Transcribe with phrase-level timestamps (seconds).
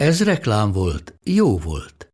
[0.00, 2.12] Ez reklám volt, jó volt.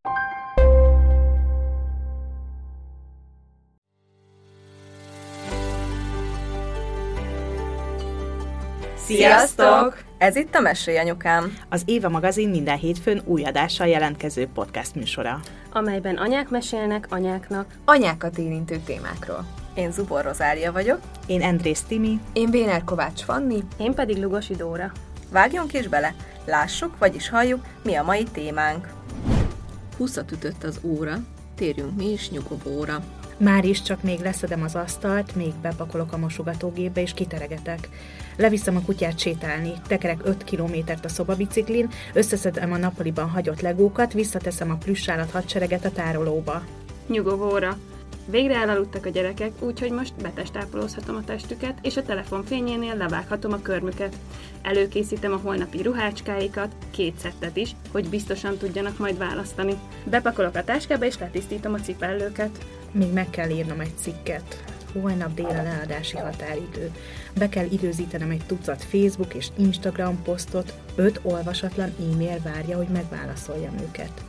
[8.95, 10.03] Sziasztok!
[10.17, 11.57] Ez itt a Mesélj Anyukám.
[11.69, 15.39] Az Éva magazin minden hétfőn új adással jelentkező podcast műsora.
[15.71, 17.67] amelyben anyák mesélnek anyáknak.
[17.85, 19.45] Anyákat érintő témákról.
[19.73, 20.99] Én Zubor Rozália vagyok.
[21.27, 23.63] Én Andrész Timi, Én Béner Kovács Fanni.
[23.77, 24.91] Én pedig Lugosi Dóra.
[25.31, 26.15] Vágjunk is bele.
[26.47, 28.87] Lássuk, vagyis halljuk, mi a mai témánk.
[29.97, 31.15] Húszat ütött az óra,
[31.55, 33.03] térjünk mi is nyugovóra.
[33.37, 37.89] Már is csak még leszedem az asztalt, még bepakolok a mosogatógépbe és kiteregetek.
[38.35, 44.71] Leviszem a kutyát sétálni, tekerek 5 kilométert a szobabiciklin, összeszedem a nappaliban hagyott legókat, visszateszem
[44.71, 46.63] a plüssállat hadsereget a tárolóba.
[47.07, 47.77] Nyugovóra.
[48.29, 53.61] Végre elaludtak a gyerekek, úgyhogy most betestápolózhatom a testüket, és a telefon fényénél levághatom a
[53.61, 54.15] körmüket.
[54.61, 59.73] Előkészítem a holnapi ruhácskáikat, két szettet is, hogy biztosan tudjanak majd választani.
[60.03, 62.65] Bepakolok a táskába, és letisztítom a cipellőket.
[62.91, 64.63] Még meg kell írnom egy cikket.
[64.93, 66.91] Holnap dél a leadási határidő.
[67.37, 73.73] Be kell időzítenem egy tucat Facebook és Instagram posztot, öt olvasatlan e-mail várja, hogy megválaszoljam
[73.87, 74.23] őket.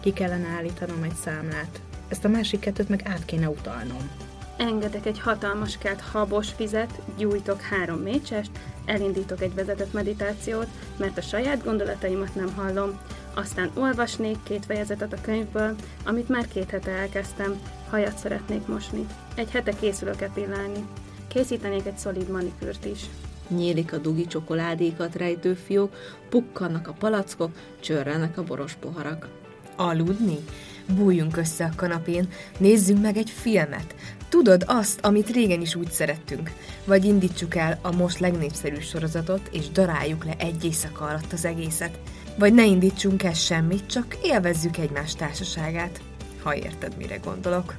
[0.00, 1.80] Ki kellene állítanom egy számlát.
[2.12, 4.10] Ezt a másik kettőt meg át kéne utalnom.
[4.56, 8.50] Engedek egy hatalmas kert habos vizet, gyújtok három mécsest,
[8.84, 12.98] elindítok egy vezetett meditációt, mert a saját gondolataimat nem hallom.
[13.34, 15.74] Aztán olvasnék két fejezetet a könyvből,
[16.04, 19.06] amit már két hete elkezdtem, hajat szeretnék mosni.
[19.34, 20.86] Egy hete készülök epilálni.
[21.28, 23.00] Készítenék egy szolid manikűrt is.
[23.48, 25.94] Nyílik a dugi csokoládékat rejtő fiók,
[26.28, 29.28] pukkannak a palackok, csörrenek a boros poharak.
[29.76, 30.38] Aludni?
[30.86, 32.28] Bújjunk össze a kanapén,
[32.58, 33.94] nézzünk meg egy filmet.
[34.28, 36.52] Tudod azt, amit régen is úgy szerettünk.
[36.84, 41.98] Vagy indítsuk el a most legnépszerűbb sorozatot, és daráljuk le egy éjszaka alatt az egészet.
[42.38, 46.00] Vagy ne indítsunk el semmit, csak élvezzük egymás társaságát.
[46.42, 47.74] Ha érted, mire gondolok.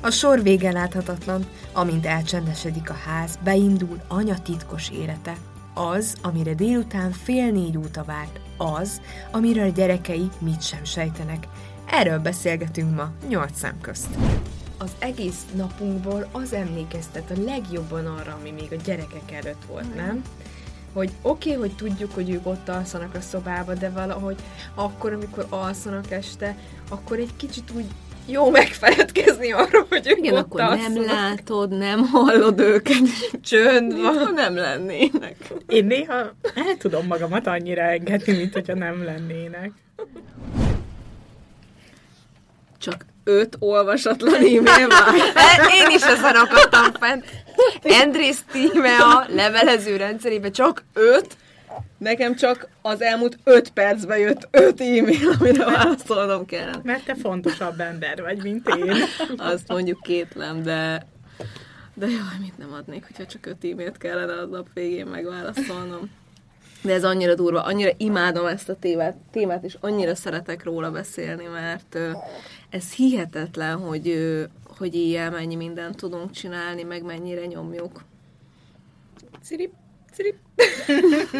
[0.00, 5.36] A sor vége láthatatlan, amint elcsendesedik a ház, beindul anya titkos élete.
[5.74, 11.48] Az, amire délután fél négy óta várt, az, amiről gyerekei mit sem sejtenek.
[11.94, 14.08] Erről beszélgetünk ma, nyolc szem közt.
[14.78, 20.22] Az egész napunkból az emlékeztet a legjobban arra, ami még a gyerekek előtt volt, nem?
[20.92, 24.36] Hogy oké, okay, hogy tudjuk, hogy ők ott alszanak a szobába, de valahogy
[24.74, 26.56] akkor, amikor alszanak este,
[26.88, 27.86] akkor egy kicsit úgy
[28.26, 30.94] jó megfeledkezni arról, hogy ők Igen, ott akkor alszanak.
[30.94, 33.02] nem látod, nem hallod őket.
[33.42, 34.32] Csönd Ha van.
[34.34, 35.36] nem lennének.
[35.68, 36.14] Én néha
[36.54, 39.72] el tudom magamat annyira engedni, mint hogyha nem lennének.
[42.82, 45.14] Csak öt olvasatlan e-mail van.
[45.80, 47.24] Én is ezen akadtam fent.
[47.82, 51.36] Andrész tíme a levelező rendszerében csak öt.
[51.98, 56.72] Nekem csak az elmúlt öt percben jött öt e-mail, amire válaszolnom kell.
[56.82, 58.94] Mert te fontosabb ember vagy, mint én.
[59.36, 61.06] Azt mondjuk kétlem, de
[61.94, 66.10] de jaj, mit nem adnék, hogyha csak öt e-mailt kellene a nap végén megválaszolnom.
[66.82, 71.44] De ez annyira durva, annyira imádom ezt a témát, témát és annyira szeretek róla beszélni,
[71.44, 71.98] mert
[72.72, 74.18] ez hihetetlen, hogy,
[74.76, 78.04] hogy éjjel mennyi mindent tudunk csinálni, meg mennyire nyomjuk.
[79.42, 79.72] Cirip,
[80.12, 80.36] cirip.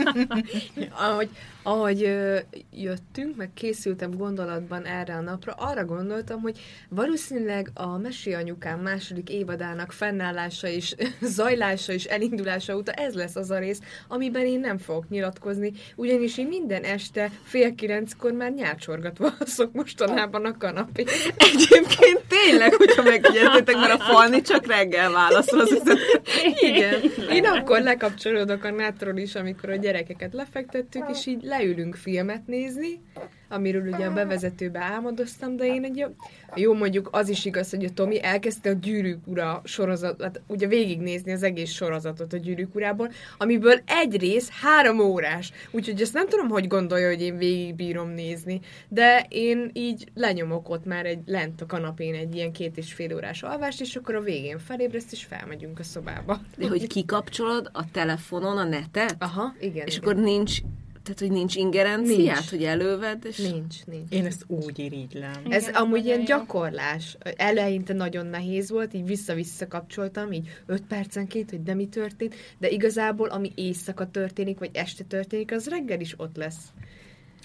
[1.04, 1.30] ahogy,
[1.62, 2.38] ahogy ö,
[2.70, 9.30] jöttünk, meg készültem gondolatban erre a napra, arra gondoltam, hogy valószínűleg a Mesi Anyukám második
[9.30, 14.78] évadának fennállása és zajlása és elindulása óta ez lesz az a rész, amiben én nem
[14.78, 21.06] fogok nyilatkozni, ugyanis én minden este fél kilenckor már nyárcsorgatva alszok mostanában a kanapén.
[21.52, 26.22] Egyébként tényleg, hogyha megfigyeltétek, mert a falni csak reggel válaszol az üzenetet.
[26.60, 27.00] Igen.
[27.32, 33.00] Én akkor lekapcsolódok a nátról is, amikor a gyerekeket lefektettük, és így leülünk filmet nézni,
[33.48, 36.06] amiről ugye a bevezetőbe álmodoztam, de én egy
[36.54, 40.66] jó, mondjuk az is igaz, hogy a Tomi elkezdte a Gyűrűk Ura sorozatot, hát ugye
[40.66, 45.52] végignézni az egész sorozatot a Gyűrűk Urából, amiből egy rész három órás.
[45.70, 50.68] Úgyhogy ezt nem tudom, hogy gondolja, hogy én végig bírom nézni, de én így lenyomok
[50.68, 54.14] ott már egy lent a kanapén egy ilyen két és fél órás alvást, és akkor
[54.14, 56.40] a végén felébreszt, és felmegyünk a szobába.
[56.56, 59.86] De hogy kikapcsolod a telefonon a netet, Aha, igen.
[59.86, 60.08] és igen.
[60.08, 60.60] akkor nincs
[61.02, 62.50] tehát, hogy nincs ingerenciát, Nincs.
[62.50, 63.36] hogy előved, és...
[63.36, 64.10] Nincs, nincs.
[64.10, 65.42] Én ezt úgy irigylem.
[65.48, 66.24] Ez Igen, amúgy ilyen jó.
[66.24, 67.16] gyakorlás.
[67.36, 72.68] Eleinte nagyon nehéz volt, így vissza-vissza kapcsoltam, így öt percenként, hogy de mi történt, de
[72.68, 76.72] igazából ami éjszaka történik, vagy este történik, az reggel is ott lesz.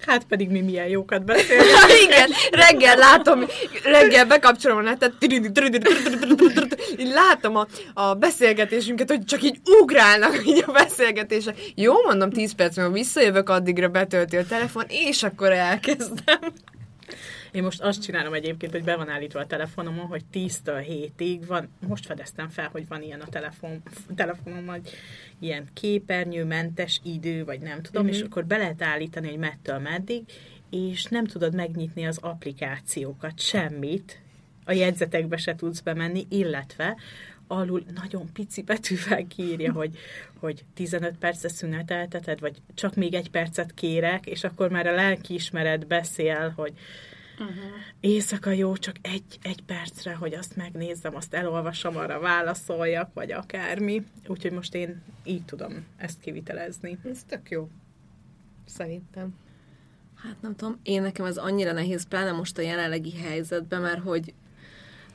[0.06, 1.68] Hát pedig mi milyen jókat beszélünk.
[2.04, 3.46] Igen, reggel látom,
[3.84, 5.14] reggel bekapcsolom a netet,
[6.98, 11.58] így látom a, a beszélgetésünket, hogy csak így ugrálnak így a beszélgetések.
[11.76, 16.40] Jó, mondom, 10 perc múlva visszajövök, addigra betölti a telefon, és akkor elkezdem.
[17.57, 20.86] Én most azt csinálom egyébként, hogy be van állítva a telefonomon, hogy 10-től
[21.19, 23.81] 7-ig van, most fedeztem fel, hogy van ilyen a telefon,
[24.15, 24.89] telefonom, hogy
[25.39, 28.13] ilyen képernyőmentes idő, vagy nem tudom, Mhm.
[28.13, 30.24] és akkor be lehet állítani, hogy mettől meddig,
[30.69, 34.21] és nem tudod megnyitni az applikációkat, semmit,
[34.65, 36.95] a jegyzetekbe se tudsz bemenni, illetve
[37.48, 39.98] alul nagyon pici betűvel kiírja, hogy,
[40.39, 45.88] hogy 15 percet szünetelteted, vagy csak még egy percet kérek, és akkor már a lelkiismeret
[45.88, 46.74] beszél, hogy
[47.39, 47.56] Uh-huh.
[48.00, 54.06] éjszaka jó, csak egy, egy percre, hogy azt megnézzem, azt elolvasom, arra válaszoljak, vagy akármi.
[54.28, 56.98] Úgyhogy most én így tudom ezt kivitelezni.
[57.12, 57.69] Ez tök jó.
[58.66, 59.36] Szerintem.
[60.16, 64.34] Hát nem tudom, én nekem ez annyira nehéz, pláne most a jelenlegi helyzetben, mert hogy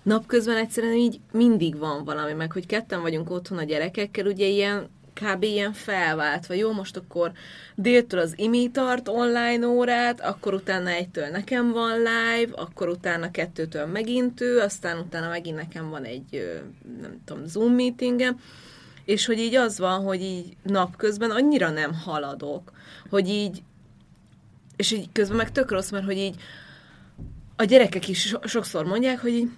[0.03, 4.89] napközben egyszerűen így mindig van valami, meg hogy ketten vagyunk otthon a gyerekekkel, ugye ilyen
[5.15, 5.43] kb.
[5.43, 6.55] ilyen felváltva.
[6.55, 7.33] Jó, most akkor
[7.75, 13.87] déltől az imi tart online órát, akkor utána egytől nekem van live, akkor utána kettőtől
[13.87, 16.61] megint ő, aztán utána megint nekem van egy,
[17.01, 18.41] nem tudom, Zoom meetingem,
[19.05, 22.73] és hogy így az van, hogy így napközben annyira nem haladok,
[23.11, 23.63] hogy így
[24.77, 26.35] és így közben meg tök rossz, mert hogy így
[27.57, 29.51] a gyerekek is so- sokszor mondják, hogy így,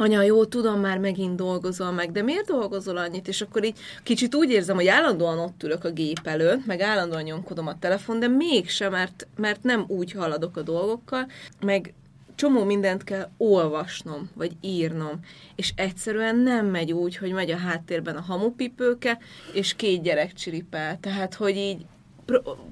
[0.00, 3.28] anya, jó, tudom, már megint dolgozol meg, de miért dolgozol annyit?
[3.28, 7.22] És akkor így kicsit úgy érzem, hogy állandóan ott ülök a gép előtt, meg állandóan
[7.22, 11.26] nyomkodom a telefon, de mégsem, mert, mert nem úgy haladok a dolgokkal,
[11.60, 11.94] meg
[12.34, 15.20] csomó mindent kell olvasnom, vagy írnom,
[15.56, 19.18] és egyszerűen nem megy úgy, hogy megy a háttérben a hamupipőke,
[19.52, 20.98] és két gyerek csiripel.
[21.00, 21.86] Tehát, hogy így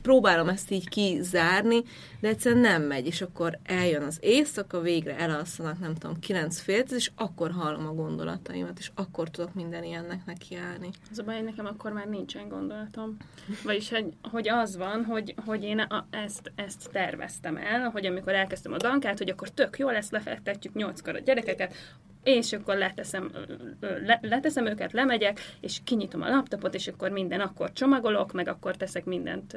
[0.03, 1.83] próbálom ezt így kizárni,
[2.21, 6.83] de egyszerűen nem megy, és akkor eljön az éjszaka, végre elalszanak, nem tudom, kilenc fél,
[6.83, 10.91] tíz, és akkor hallom a gondolataimat, és akkor tudok minden ilyennek nekiállni.
[11.11, 13.17] Az a baj, nekem akkor már nincsen gondolatom.
[13.65, 18.33] Vagyis, hogy, hogy az van, hogy, hogy én a, ezt, ezt terveztem el, hogy amikor
[18.33, 21.75] elkezdtem a dankát, hogy akkor tök jó lesz, lefektetjük nyolckor a gyerekeket,
[22.23, 23.31] és akkor leteszem,
[23.81, 28.77] le, leteszem őket, lemegyek, és kinyitom a laptopot, és akkor minden, akkor csomagolok, meg akkor
[28.77, 29.57] teszek mindent,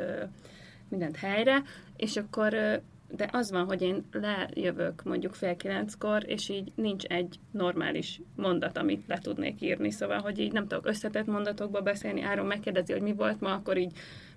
[0.89, 1.61] mindent helyre,
[1.97, 2.81] és akkor
[3.15, 8.77] de az van, hogy én lejövök mondjuk fél kilenckor, és így nincs egy normális mondat,
[8.77, 13.01] amit le tudnék írni, szóval, hogy így nem tudok összetett mondatokba beszélni, Áron megkérdezi, hogy
[13.01, 13.91] mi volt ma, akkor így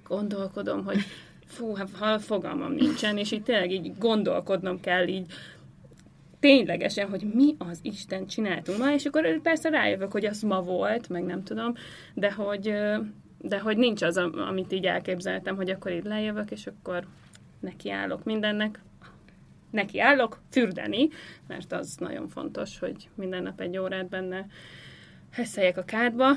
[0.06, 0.98] gondolkodom, hogy
[1.46, 5.32] fú, hát fogalmam nincsen, és így tényleg így gondolkodnom kell így
[6.44, 11.08] ténylegesen, hogy mi az Isten csináltunk ma, és akkor persze rájövök, hogy az ma volt,
[11.08, 11.74] meg nem tudom,
[12.14, 12.74] de hogy,
[13.38, 17.06] de hogy nincs az, am- amit így elképzeltem, hogy akkor így lejövök, és akkor
[17.60, 18.80] nekiállok mindennek,
[19.70, 21.08] nekiállok fürdeni,
[21.46, 24.46] mert az nagyon fontos, hogy minden nap egy órát benne
[25.30, 26.30] hesszeljek a kádba.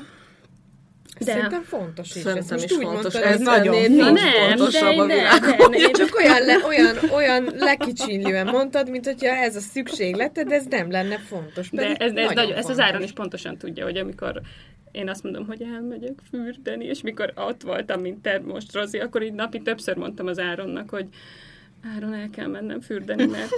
[1.18, 1.24] De...
[1.24, 2.22] De, Szerintem fontos is.
[2.22, 3.14] Szerintem most is úgy fontos.
[3.14, 5.70] mondtad, Ez nagyon nincs Na nem, fontosabb de, a de, világon.
[5.70, 10.64] de, de, Csak olyan, le, olyan, olyan lekicsinlően mondtad, mint hogyha ez a szükségleted, ez
[10.70, 11.70] nem lenne fontos.
[11.70, 12.84] De ez, ez, nagyon nagyon, ezt az fontos.
[12.84, 14.40] Áron is pontosan tudja, hogy amikor
[14.92, 19.22] én azt mondom, hogy elmegyek fürdeni, és mikor ott voltam, mint te most, Rozi, akkor
[19.22, 21.06] így napi többször mondtam az Áronnak, hogy
[21.96, 23.50] Áron, el kell mennem fürdeni, mert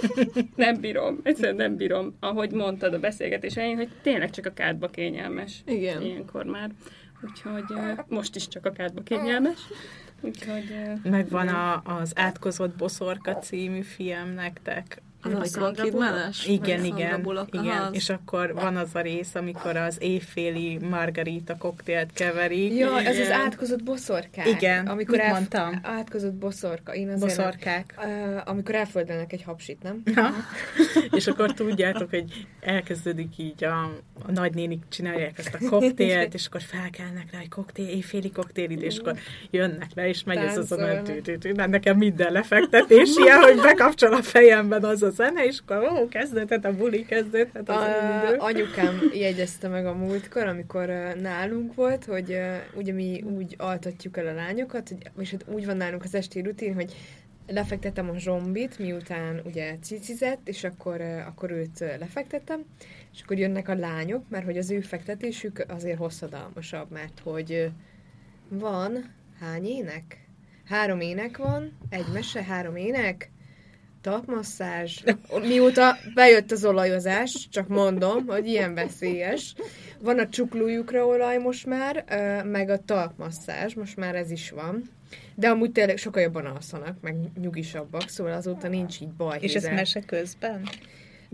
[0.55, 4.87] nem bírom, egyszerűen nem bírom, ahogy mondtad a beszélgetés elején, hogy tényleg csak a kádba
[4.87, 5.61] kényelmes.
[5.65, 6.01] Igen.
[6.01, 6.69] Ilyenkor már.
[7.23, 7.63] Úgyhogy
[8.07, 9.59] most is csak a kádba kényelmes.
[10.21, 10.75] Úgyhogy...
[11.03, 15.01] Megvan a, az Átkozott Boszorka című film nektek.
[15.23, 16.45] Az, amikor a Sandra kidmenes?
[16.47, 17.77] Igen, igen, igen.
[17.81, 22.73] az- És akkor van az a rész, amikor az éjféli margarita koktélt keverik.
[22.77, 23.39] Ja, ez az Igen.
[23.39, 24.47] átkozott boszorkák.
[24.47, 25.79] Igen, Amikor mit elf- mondtam?
[25.83, 26.93] Átkozott boszorka.
[26.93, 27.93] Én azért Boszorkák.
[27.97, 30.03] Uh, amikor elföldelnek egy hapsit, nem?
[31.17, 33.81] és akkor tudjátok, hogy elkezdődik így a,
[34.27, 38.97] a nagynénik csinálják ezt a koktélt, és akkor felkelnek rá, hogy koktél, éjféli koktél és
[38.97, 39.15] akkor
[39.49, 41.01] jönnek le, és megy ez az a
[41.67, 46.65] nekem minden lefektetés ilyen, hogy bekapcsol a fejemben az a zene, és akkor ó, kezdődhet
[46.65, 48.35] a buli, kezdődhet az A, idő.
[48.37, 50.87] anyukám jegyezte meg a múltkor, amikor
[51.21, 52.37] nálunk volt, hogy
[52.75, 56.41] ugye mi úgy altatjuk el a lányokat, hogy, és hát úgy van nálunk az esti
[56.41, 56.95] rutin, hogy
[57.47, 62.63] lefektetem a zsombit, miután ugye cicizett, és akkor, akkor őt lefektettem,
[63.13, 67.71] és akkor jönnek a lányok, mert hogy az ő fektetésük azért hosszadalmasabb, mert hogy
[68.49, 70.21] van hány ének?
[70.71, 73.31] három ének van, egy mese, három ének,
[74.01, 75.03] talpmasszázs,
[75.41, 79.55] mióta bejött az olajozás, csak mondom, hogy ilyen veszélyes.
[79.99, 82.05] Van a csuklójukra olaj most már,
[82.45, 84.89] meg a talpmasszázs, most már ez is van.
[85.35, 89.37] De amúgy tényleg sokkal jobban alszanak, meg nyugisabbak, szóval azóta nincs így baj.
[89.41, 90.69] És ez mese közben?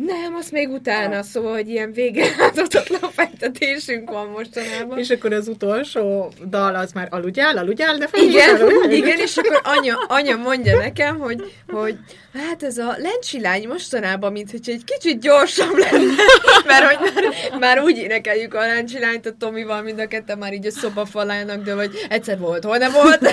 [0.05, 4.97] Nem, azt még utána, szóval, hogy ilyen végrehajthatatlan fejtetésünk van mostanában.
[4.97, 9.61] És akkor az utolsó dal az már aludjál, aludjál, de Igen, felhúzál, igen, és akkor
[9.63, 11.97] anya, anya mondja nekem, hogy, hogy
[12.33, 16.13] hát ez a lencsilány mostanában, mint hogy egy kicsit gyorsabb lenne,
[16.67, 20.65] mert hogy már, már úgy énekeljük a lencsilányt a Tomival, mind a ketten már így
[20.65, 23.29] a szoba falának, de hogy egyszer volt, hol nem volt.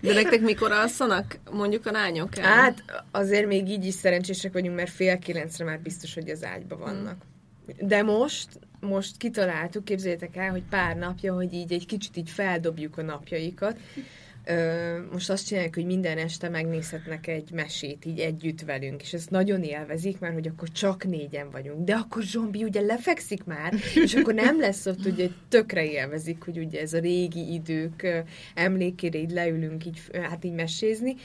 [0.00, 2.44] De nektek mikor alszanak, mondjuk a lányok el?
[2.44, 6.76] Hát azért még így is szerencsések vagyunk, mert fél kilencre már biztos, hogy az ágyba
[6.76, 7.16] vannak.
[7.80, 8.48] De most,
[8.80, 13.78] most kitaláltuk, képzeljétek el, hogy pár napja, hogy így egy kicsit így feldobjuk a napjaikat.
[15.12, 19.62] Most azt csináljuk, hogy minden este megnézhetnek egy mesét így együtt velünk, és ezt nagyon
[19.62, 21.84] élvezik, mert hogy akkor csak négyen vagyunk.
[21.84, 26.58] De akkor Zsombi ugye lefekszik már, és akkor nem lesz ott, ugye tökre élvezik, hogy
[26.58, 28.24] ugye ez a régi idők
[28.54, 31.16] emlékére így leülünk így, hát így mesézni,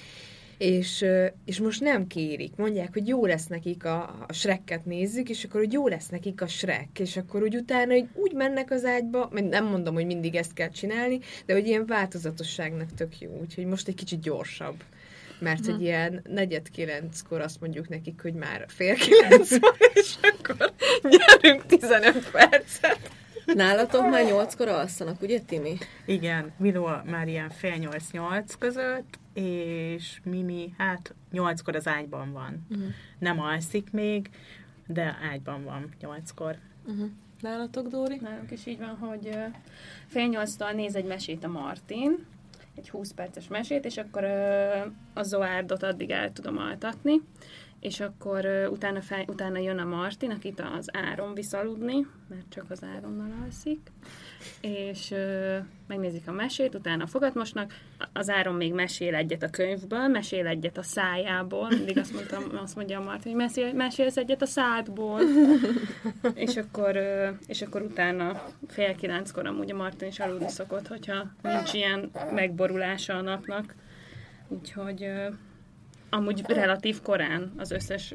[0.57, 1.05] és,
[1.45, 2.55] és most nem kérik.
[2.55, 6.41] Mondják, hogy jó lesz nekik a, a Shrekket nézzük, és akkor hogy jó lesz nekik
[6.41, 10.05] a Shrek, és akkor úgy utána hogy úgy mennek az ágyba, mert nem mondom, hogy
[10.05, 14.83] mindig ezt kell csinálni, de hogy ilyen változatosságnak tök jó, úgyhogy most egy kicsit gyorsabb.
[15.39, 20.73] Mert hogy ilyen negyed kilenckor azt mondjuk nekik, hogy már fél kilenc van, és akkor
[21.01, 23.11] gyerünk 15 percet.
[23.45, 25.77] Nálatok már nyolckor alszanak, ugye Timi?
[26.05, 32.65] Igen, Miló már ilyen fél nyolc-nyolc között, és Mimi, hát nyolckor az ágyban van.
[32.69, 32.87] Uh-huh.
[33.19, 34.29] Nem alszik még,
[34.87, 36.57] de ágyban van nyolckor.
[36.85, 37.09] Uh-huh.
[37.39, 38.19] Nálatok, Dóri?
[38.21, 39.37] Nálunk is így van, hogy
[40.07, 42.25] fél nyolctól néz egy mesét a Martin,
[42.75, 44.23] egy 20 perces mesét, és akkor
[45.13, 47.21] a Zoárdot addig el tudom altatni,
[47.83, 52.49] és akkor ö, utána, fel, utána jön a Martin, akit az Áron visz aludni, mert
[52.49, 53.91] csak az Áronnal alszik,
[54.61, 57.73] és ö, megnézik a mesét, utána fogatmosnak,
[58.13, 62.75] az Áron még mesél egyet a könyvből, mesél egyet a szájából, mindig azt, mondtam, azt
[62.75, 65.21] mondja a Martin, hogy mesél, mesélsz egyet a szádból,
[66.33, 71.31] és akkor, ö, és akkor utána fél kilenckor amúgy a Martin is aludni szokott, hogyha
[71.41, 73.75] nincs ilyen megborulása a napnak.
[74.47, 75.27] Úgyhogy ö,
[76.13, 78.13] amúgy relatív korán az összes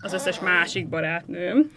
[0.00, 1.72] az összes másik barátnőm.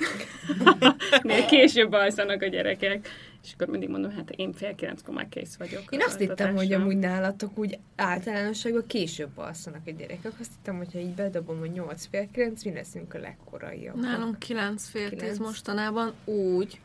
[1.21, 3.09] Nél később alszanak a gyerekek.
[3.43, 5.83] És akkor mindig mondom, hát én fél kilenckor már kész vagyok.
[5.89, 10.31] Én az azt hittem, hogy amúgy nálatok úgy általánosságban később alszanak a gyerekek.
[10.39, 13.95] Azt hittem, hogyha így bedobom, hogy 8 fél 9, mi leszünk a legkoraiak.
[13.95, 15.29] Nálunk 9 fél Kilenc.
[15.29, 16.79] 10 mostanában úgy,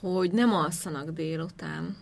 [0.00, 1.96] hogy nem alszanak délután.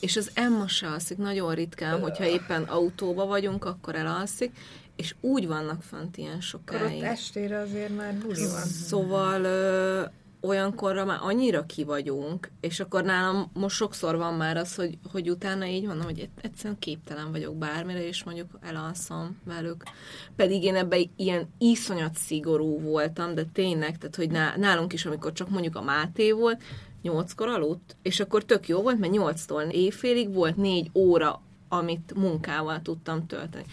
[0.00, 4.56] És az Emma se alszik, nagyon ritkán, hogyha éppen autóba vagyunk, akkor elalszik,
[4.96, 7.02] és úgy vannak fönt ilyen Akkor ott sokáig.
[7.02, 8.62] estére azért már buli van.
[8.64, 10.02] Szóval ö,
[10.40, 15.30] olyankorra már annyira ki vagyunk, és akkor nálam most sokszor van már az, hogy, hogy
[15.30, 19.82] utána így mondom, hogy egyszerűen képtelen vagyok bármire, és mondjuk elalszom velük.
[20.36, 25.32] Pedig én ebben ilyen iszonyat szigorú voltam, de tényleg, tehát hogy ná- nálunk is, amikor
[25.32, 26.62] csak mondjuk a Máté volt,
[27.06, 32.82] nyolckor aludt, és akkor tök jó volt, mert nyolctól éjfélig volt négy óra, amit munkával
[32.82, 33.64] tudtam tölteni.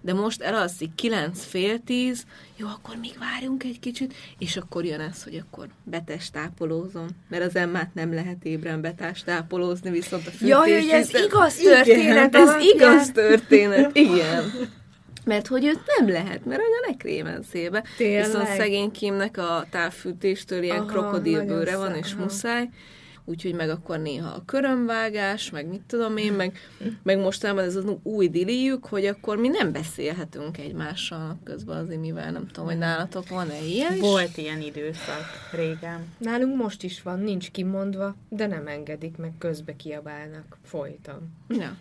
[0.00, 2.24] De most elalszik kilenc fél tíz,
[2.56, 7.56] jó, akkor még várjunk egy kicsit, és akkor jön ez, hogy akkor betestápolózom, mert az
[7.56, 10.48] emmát nem lehet ébren betestápolózni, viszont a fűtés...
[10.48, 12.68] Jaj, hogy ez igaz történet ez alapján.
[12.74, 14.52] igaz történet, igen.
[15.24, 17.84] Mert hogy őt nem lehet, mert anya ne krémenszébe.
[17.96, 18.24] Tényleg?
[18.24, 22.22] Viszont szegény Kimnek a távfűtéstől ilyen Aha, krokodilbőre van, szá- és aha.
[22.22, 22.68] muszáj.
[23.24, 26.58] Úgyhogy meg akkor néha a körömvágás, meg mit tudom én, meg,
[27.02, 32.32] meg mostában ez az új dilijük, hogy akkor mi nem beszélhetünk egymással napközben azért, mivel
[32.32, 34.00] nem tudom, hogy nálatok van-e ilyen is?
[34.00, 36.06] Volt ilyen időszak régen.
[36.18, 40.58] Nálunk most is van, nincs kimondva, de nem engedik, meg közbe kiabálnak.
[40.64, 41.32] Folyton.
[41.48, 41.76] Ja.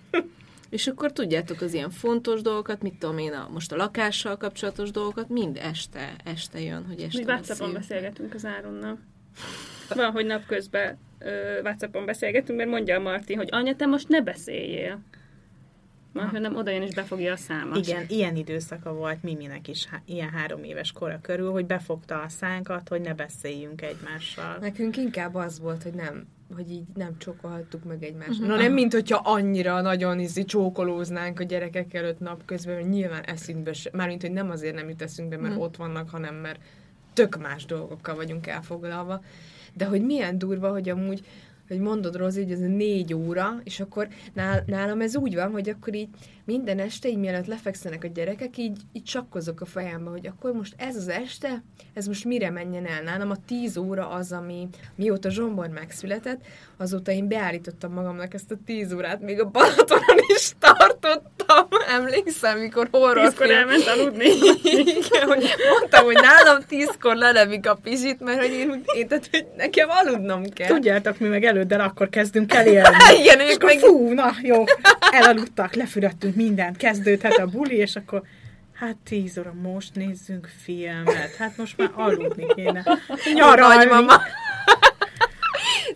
[0.70, 4.92] És akkor tudjátok az ilyen fontos dolgokat, mit tudom én, a, most a lakással kapcsolatos
[4.92, 8.98] dolgokat, mind este, este jön, hogy este Mi WhatsAppon beszélgetünk az Áronnal.
[9.96, 14.22] Van, hogy napközben ö, WhatsAppon beszélgetünk, mert mondja a Marti, hogy anya, te most ne
[14.22, 15.00] beszéljél.
[16.14, 17.78] Majd, hanem oda jön és befogja a számat.
[17.78, 22.30] Igen, ilyen időszaka volt Miminek is, há- ilyen három éves kora körül, hogy befogta a
[22.30, 24.58] szánkat, hogy ne beszéljünk egymással.
[24.60, 28.40] Nekünk inkább az volt, hogy nem hogy így nem csókolhattuk meg egymást.
[28.40, 33.74] Na nem, mint hogyha annyira nagyon izi csókolóznánk a gyerekek előtt napközben, mert nyilván eszünkbe
[33.74, 36.60] se, mármint, hogy nem azért nem jut eszünkbe, mert ott vannak, hanem mert
[37.14, 39.24] tök más dolgokkal vagyunk elfoglalva.
[39.74, 41.26] De hogy milyen durva, hogy amúgy
[41.70, 45.70] hogy mondod, Rozi, hogy ez négy óra, és akkor nál, nálam ez úgy van, hogy
[45.70, 46.10] akkor így
[46.46, 50.74] minden este, így mielőtt lefekszenek a gyerekek, így, így csakkozok a fejembe, hogy akkor most
[50.78, 53.02] ez az este, ez most mire menjen el.
[53.02, 56.42] Nálam a tíz óra az, ami mióta Zsombor megszületett,
[56.78, 60.79] azóta én beállítottam magamnak ezt a tíz órát, még a Balatonon is tartottam.
[62.10, 64.26] Emlékszem, mikor horror Tízkor elment aludni.
[64.64, 69.46] Igen, hogy mondtam, hogy nálam tízkor lelevik a pizsit, mert hogy én, én tehát, hogy
[69.58, 70.68] nekem aludnom kell.
[70.68, 72.98] Tudjátok, mi meg előddel akkor kezdünk el élni.
[73.20, 74.64] Igen, És akkor meg fú, na jó,
[75.12, 78.22] elaludtak, lefürödtünk mindent, kezdődhet a buli, és akkor
[78.74, 82.84] hát tíz óra, most nézzünk filmet, hát most már aludni kéne.
[83.34, 83.76] Nyaralni.
[83.76, 84.22] Nagymama.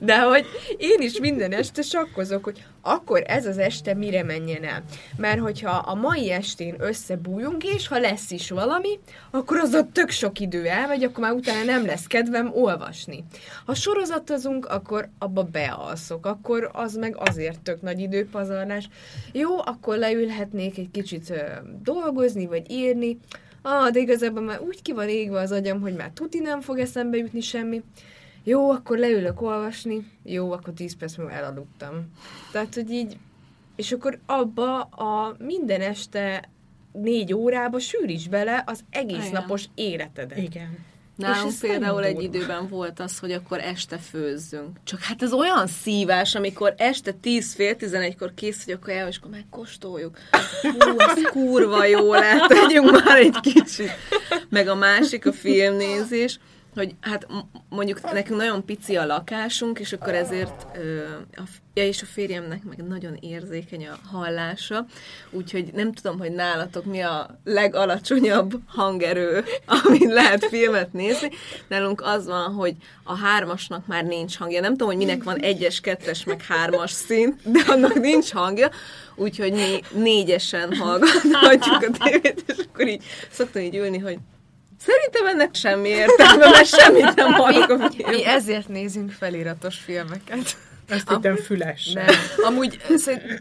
[0.03, 0.45] De hogy
[0.77, 4.83] én is minden este sakkozok, hogy akkor ez az este mire menjen el.
[5.17, 8.99] Mert hogyha a mai estén összebújunk, és ha lesz is valami,
[9.31, 13.23] akkor az a tök sok idő elmegy, akkor már utána nem lesz kedvem olvasni.
[13.65, 18.89] Ha sorozatozunk, akkor abba bealszok, akkor az meg azért tök nagy időpazarlás.
[19.31, 21.41] Jó, akkor leülhetnék egy kicsit ö,
[21.83, 23.19] dolgozni, vagy írni,
[23.65, 26.79] Ah, de igazából már úgy ki van égve az agyam, hogy már tuti nem fog
[26.79, 27.83] eszembe jutni semmi.
[28.43, 30.11] Jó, akkor leülök olvasni.
[30.23, 32.11] Jó, akkor 10 perc múlva elaludtam.
[32.51, 33.17] Tehát, hogy így...
[33.75, 36.49] És akkor abba a minden este
[36.91, 39.31] négy órába sűríts bele az egész Igen.
[39.31, 40.37] napos életedet.
[40.37, 40.77] Igen.
[41.15, 44.77] Nálunk például egy időben volt az, hogy akkor este főzzünk.
[44.83, 49.31] Csak hát ez olyan szívás, amikor este 10 fél 11-kor készül a kajába, és akkor
[49.31, 50.17] megkóstoljuk.
[50.61, 53.91] Hú, ez kurva jó lett, tegyünk már egy kicsit.
[54.49, 56.39] Meg a másik, a filmnézés,
[56.75, 57.27] hogy hát
[57.69, 61.03] mondjuk nekünk nagyon pici a lakásunk, és akkor ezért ö,
[61.35, 61.41] a,
[61.73, 64.85] ja, és a férjemnek meg nagyon érzékeny a hallása,
[65.31, 69.43] úgyhogy nem tudom, hogy nálatok mi a legalacsonyabb hangerő,
[69.85, 71.29] amin lehet filmet nézni.
[71.67, 74.61] Nálunk az van, hogy a hármasnak már nincs hangja.
[74.61, 78.69] Nem tudom, hogy minek van egyes, kettes, meg hármas szint, de annak nincs hangja,
[79.15, 84.17] úgyhogy mi négyesen hallgatjuk a tévét, és akkor így szoktam így ülni, hogy
[84.85, 90.57] Szerintem ennek semmi értelme, mert semmit nem hallok a Mi ezért nézünk feliratos filmeket.
[90.87, 91.91] Ezt hittem füles.
[91.91, 92.05] Nem.
[92.45, 92.79] Amúgy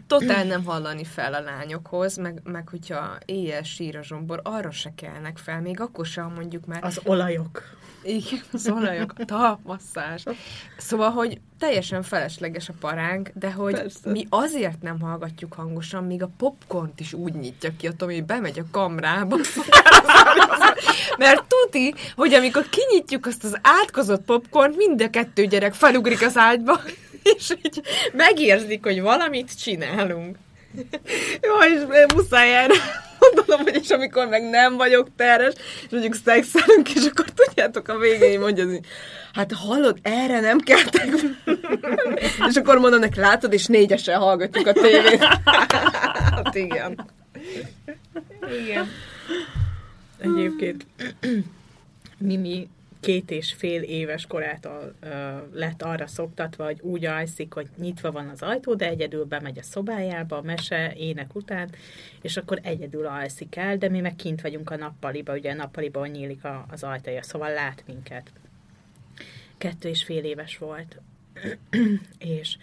[0.07, 4.91] totál nem hallani fel a lányokhoz, meg, meg hogyha éjjel sír a zsombor, arra se
[4.95, 6.83] kelnek fel, még akkor sem mondjuk már.
[6.83, 7.61] Az olajok.
[8.03, 10.23] Igen, az olajok, a talpmasszás.
[10.77, 14.11] Szóval, hogy teljesen felesleges a paránk, de hogy Persze.
[14.11, 18.59] mi azért nem hallgatjuk hangosan, míg a popcornt is úgy nyitja ki a Tomi, bemegy
[18.59, 19.37] a kamrába.
[21.17, 26.37] Mert tuti, hogy amikor kinyitjuk azt az átkozott popcornt, mind a kettő gyerek felugrik az
[26.37, 26.81] ágyba,
[27.23, 27.81] és így
[28.13, 30.37] megérzik, hogy valamit csinálunk.
[31.41, 31.81] Jó, és
[32.15, 32.73] muszáj erre
[33.19, 37.97] mondanom, hogy és amikor meg nem vagyok terhes, és mondjuk szexelünk, és akkor tudjátok a
[37.97, 38.79] végén mondja, hogy
[39.33, 41.07] hát hallod, erre nem keltek.
[42.49, 45.23] és akkor mondom neki, látod, és négyesen hallgatjuk a tévét.
[46.35, 47.09] hát igen.
[48.63, 48.87] Igen.
[50.19, 50.85] Egyébként
[52.17, 52.69] Mimi
[53.03, 55.07] két és fél éves korától ö,
[55.53, 59.63] lett arra szoktatva, hogy úgy alszik, hogy nyitva van az ajtó, de egyedül bemegy a
[59.63, 61.69] szobájába, a mese, ének után,
[62.21, 66.09] és akkor egyedül alszik el, de mi meg kint vagyunk a nappaliba, ugye a nappaliban
[66.09, 68.31] nyílik a, az ajtaja, szóval lát minket.
[69.57, 70.97] Kettő és fél éves volt.
[72.17, 72.57] és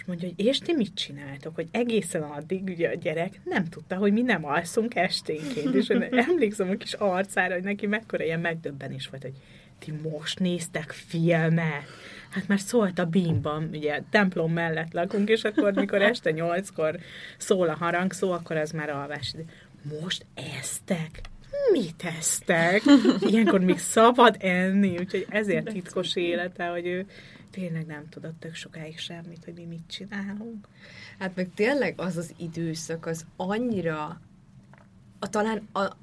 [0.00, 3.96] és mondja, hogy és ti mit csináltok, hogy egészen addig ugye a gyerek nem tudta,
[3.96, 9.08] hogy mi nem alszunk esténként, és emlékszem a kis arcára, hogy neki mekkora ilyen megdöbbenés
[9.08, 9.34] volt, hogy
[9.78, 11.84] ti most néztek filmet?
[12.30, 16.98] Hát már szólt a bímban, ugye templom mellett lakunk, és akkor, mikor este nyolckor
[17.36, 19.34] szól a harangszó, akkor az már alvás.
[20.00, 20.26] Most
[20.58, 21.20] eztek?
[21.72, 22.82] Mit eztek?
[23.20, 27.06] Ilyenkor még szabad enni, úgyhogy ezért titkos élete, hogy ő
[27.50, 30.68] tényleg nem tudott tök sokáig semmit, hogy mi mit csinálunk.
[31.18, 34.20] Hát meg tényleg az az időszak, az annyira,
[35.18, 35.96] a, talán a,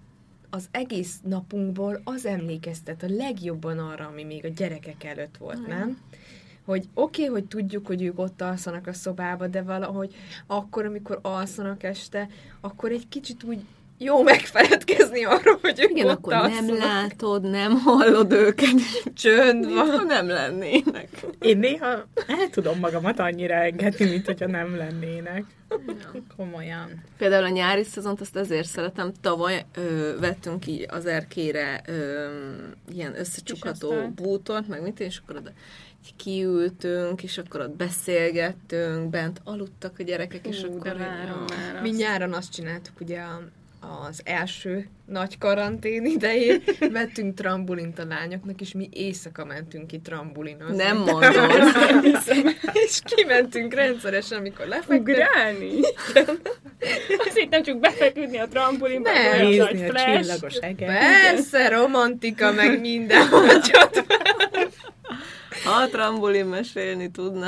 [0.49, 6.01] az egész napunkból az emlékeztet a legjobban arra, ami még a gyerekek előtt volt, nem?
[6.65, 10.15] Hogy oké, okay, hogy tudjuk, hogy ők ott alszanak a szobába, de valahogy
[10.47, 12.27] akkor, amikor alszanak este,
[12.59, 13.65] akkor egy kicsit úgy
[13.97, 16.65] jó megfeledkezni arról, hogy ők Igen, ott akkor alszanak.
[16.67, 18.69] nem látod, nem hallod őket,
[19.15, 19.85] Csönd van.
[19.87, 21.09] mintha nem lennének.
[21.39, 21.87] Én néha
[22.27, 25.43] el tudom magamat annyira engedni, mint hogyha nem lennének.
[26.37, 27.03] Komolyan.
[27.17, 29.11] Például a nyári szezont azt ezért szeretem.
[29.21, 32.25] Tavaly ö, vettünk így az erkére ö,
[32.93, 35.49] ilyen összecsukható bútort, meg mit, és akkor oda
[36.17, 40.91] kiültünk, és akkor ott beszélgettünk, bent aludtak a gyerekek, és Hú, akkor...
[40.91, 41.97] de várom már Mi azt.
[41.97, 43.41] nyáron azt csináltuk ugye a,
[44.07, 50.69] az első nagy karantén idején vettünk trambulint a lányoknak, és mi éjszaka mentünk ki trambulinos.
[50.75, 51.35] Nem mondod.
[52.73, 54.99] és kimentünk rendszeresen, amikor lefektünk.
[55.07, 55.79] Ugrálni?
[57.17, 59.25] Azt hittem csak befeküdni a trambulinba, Nem.
[59.47, 60.19] olyan nagy Nézni a flash.
[60.21, 60.87] csillagos eget.
[60.87, 63.27] Persze, romantika, meg minden,
[65.63, 67.47] Ha trambulin mesélni tudna.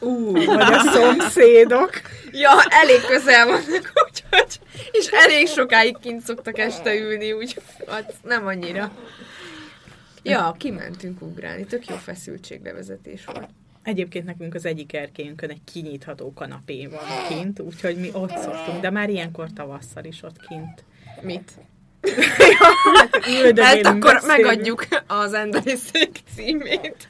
[0.00, 1.90] Ú, vagy a szomszédok.
[2.32, 4.60] Ja, elég közel vannak, úgyhogy...
[4.92, 8.90] És elég sokáig kint szoktak este ülni, úgyhogy hát nem annyira.
[10.22, 13.48] Ja, kimentünk ugrálni, tök jó feszültségbevezetés volt.
[13.82, 18.90] Egyébként nekünk az egyik erkélyünkön egy kinyitható kanapé van kint, úgyhogy mi ott szoktunk, de
[18.90, 20.84] már ilyenkor tavasszal is ott kint.
[21.20, 21.52] Mit?
[23.42, 24.26] Üldögélünk, Hát akkor beszélünk.
[24.26, 27.08] megadjuk az emberi szék címét.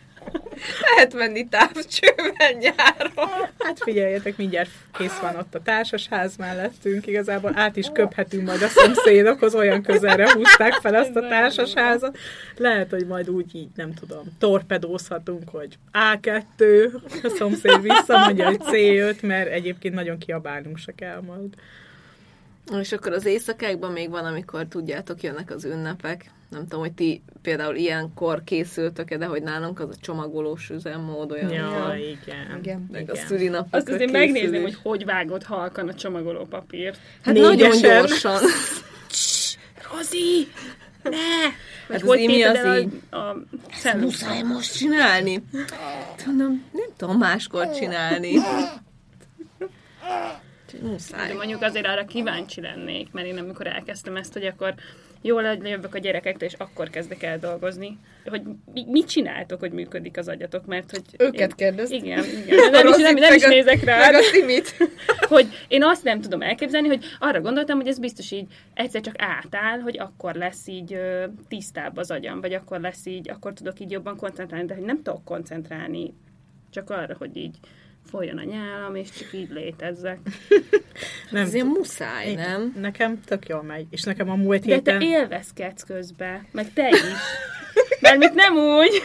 [0.94, 3.48] Lehet menni távcsőben nyáron.
[3.58, 8.68] Hát figyeljetek, mindjárt kész van ott a társasház mellettünk, igazából át is köphetünk majd a
[8.68, 12.18] szomszédokhoz, olyan közelre húzták fel azt a társasházat.
[12.56, 16.88] Lehet, hogy majd úgy így, nem tudom, torpedózhatunk, hogy A2,
[17.22, 21.54] a szomszéd visszamondja, hogy C5, mert egyébként nagyon kiabálnunk se kell majd.
[22.78, 26.30] És akkor az éjszakákban még van, amikor tudjátok, jönnek az ünnepek.
[26.50, 31.50] Nem tudom, hogy ti például ilyenkor készültök-e, de hogy nálunk az a csomagolós üzemmód olyan.
[31.52, 32.59] Ja, igen.
[32.59, 32.88] Igen.
[32.92, 34.33] Meg a szülinapokra Azt azért készülés.
[34.33, 36.98] megnézném, hogy hogy vágott halkan a csomagoló papírt.
[37.22, 37.80] Hát nagyon Négyesen.
[37.80, 38.38] gyorsan.
[39.92, 40.48] Rozi!
[41.02, 41.16] Ne!
[41.88, 43.00] Hát hogy Imi az így.
[43.11, 43.37] a, a
[43.72, 44.02] szellusz.
[44.04, 45.42] Muszáj most csinálni.
[46.24, 48.33] Tudom, nem tudom máskor csinálni.
[50.72, 51.33] Úgyhogy De Muszáj.
[51.35, 54.74] mondjuk azért arra kíváncsi lennék, mert én amikor elkezdtem ezt, hogy akkor
[55.22, 57.98] jól jövök a gyerekektől, és akkor kezdek el dolgozni.
[58.24, 61.02] Hogy mi- mit csináltok, hogy működik az agyatok, mert hogy...
[61.18, 62.04] Őket én, kérdezted?
[62.04, 62.70] Igen, igen.
[62.70, 63.98] Nem, is, nem, nem is nézek rá.
[63.98, 64.76] Meg a Timit.
[65.35, 69.14] hogy én azt nem tudom elképzelni, hogy arra gondoltam, hogy ez biztos így egyszer csak
[69.18, 73.80] átáll, hogy akkor lesz így ö, tisztább az agyam, vagy akkor lesz így, akkor tudok
[73.80, 76.14] így jobban koncentrálni, de hogy nem tudok koncentrálni
[76.70, 77.56] csak arra, hogy így
[78.10, 80.18] folyjon a nyálam, és csak így létezzek.
[81.30, 82.74] Nem Azért t- muszáj, Én- nem?
[82.80, 83.86] Nekem tök jól megy.
[83.90, 85.00] És nekem a múlt De te héten...
[85.00, 87.00] élvezkedsz közben, meg te is.
[88.00, 89.02] Mert mit nem úgy.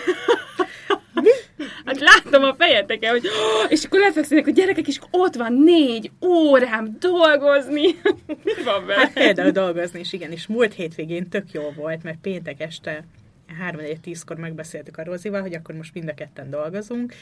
[1.86, 6.12] Hát látom a fejeteken, hogy "Oh!" és akkor lefekszenek a gyerekek, és ott van négy
[6.26, 7.86] órám dolgozni.
[8.44, 9.00] Mi van vele?
[9.00, 13.04] Hát például dolgozni is, igen, és múlt hétvégén tök jó volt, mert péntek este
[13.60, 17.14] 3 tízkor megbeszéltük a Rozival, hogy akkor most mind a ketten dolgozunk,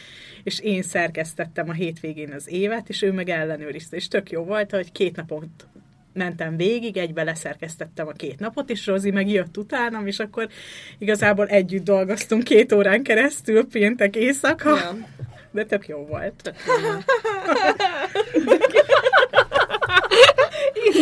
[0.43, 4.71] és én szerkesztettem a hétvégén az évet, és ő meg ellenőrizte, és tök jó volt,
[4.71, 5.47] hogy két napot
[6.13, 10.47] mentem végig, egybe leszerkesztettem a két napot, és Rozi meg jött utánam, és akkor
[10.97, 14.97] igazából együtt dolgoztunk két órán keresztül, péntek éjszaka, Ja.
[15.51, 16.53] de tök jó volt.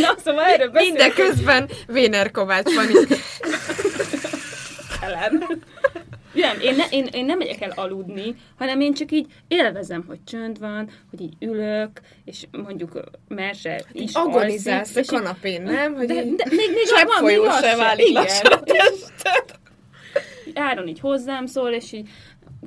[0.01, 0.71] Na, szóval erről.
[0.73, 3.17] Mindeközben Véner Kovács van itt.
[5.13, 5.63] Ellen.
[6.33, 10.23] Nem, én, ne, én, én nem megyek el aludni, hanem én csak így élvezem, hogy
[10.23, 15.95] csönd van, hogy így ülök, és mondjuk Merse is Agonizálsz a alszik, így- kanapén, nem?
[15.95, 18.21] Hogy de, így de, még, még csepp van, még az se válik Igen.
[18.21, 19.59] lassan a tested.
[20.53, 22.09] Áron így hozzám szól, és így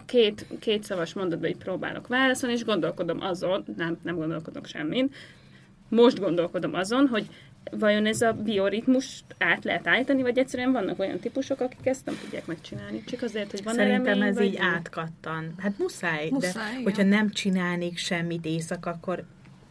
[0.06, 5.10] két, két szavas mondatban így próbálok válaszolni, és gondolkodom azon, nem, nem gondolkodok semmin,
[5.88, 7.26] most gondolkodom azon, hogy
[7.70, 12.18] vajon ez a bioritmus át lehet állítani, vagy egyszerűen vannak olyan típusok, akik ezt nem
[12.22, 14.68] tudják megcsinálni, csak azért, hogy van Szerintem remény, ez vagy így nem.
[14.68, 15.54] átkattan.
[15.58, 16.82] Hát muszáj, Muszáj, de igen.
[16.82, 19.24] hogyha nem csinálnék semmit éjszaka, akkor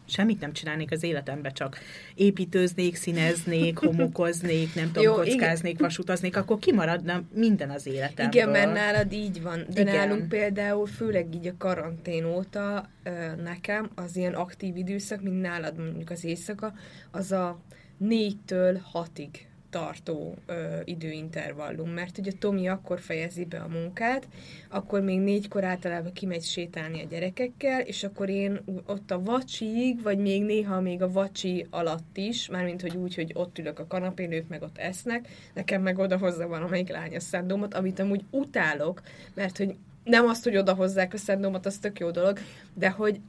[0.05, 1.77] semmit nem csinálnék az életembe, csak
[2.15, 8.41] építőznék, színeznék, homokoznék, nem tudom, Jó, kockáznék, vasutaznék, akkor kimaradna minden az életemből.
[8.41, 9.65] Igen, mert nálad így van.
[9.73, 9.95] De Igen.
[9.95, 12.89] nálunk például, főleg így a karantén óta
[13.43, 16.73] nekem az ilyen aktív időszak, mint nálad mondjuk az éjszaka,
[17.11, 17.59] az a
[18.07, 24.27] négytől hatig tartó ö, időintervallum, mert ugye Tomi akkor fejezi be a munkát,
[24.69, 30.17] akkor még négykor általában kimegy sétálni a gyerekekkel, és akkor én ott a vacsiig, vagy
[30.17, 34.31] még néha még a vacsi alatt is, mármint hogy úgy, hogy ott ülök a kanapén,
[34.31, 39.01] ők meg ott esznek, nekem meg odahozza valamelyik lány a szendómat, amit amúgy utálok,
[39.33, 42.39] mert hogy nem azt, hogy odahozzák a szendómat, az tök jó dolog,
[42.73, 43.19] de hogy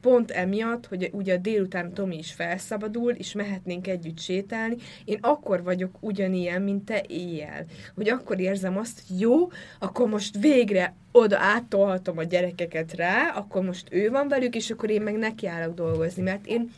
[0.00, 5.96] pont emiatt, hogy ugye délután Tomi is felszabadul, és mehetnénk együtt sétálni, én akkor vagyok
[6.00, 7.64] ugyanilyen, mint te éjjel.
[7.94, 13.62] Hogy akkor érzem azt, hogy jó, akkor most végre oda áttolhatom a gyerekeket rá, akkor
[13.62, 16.70] most ő van velük, és akkor én meg nekiállok dolgozni, mert én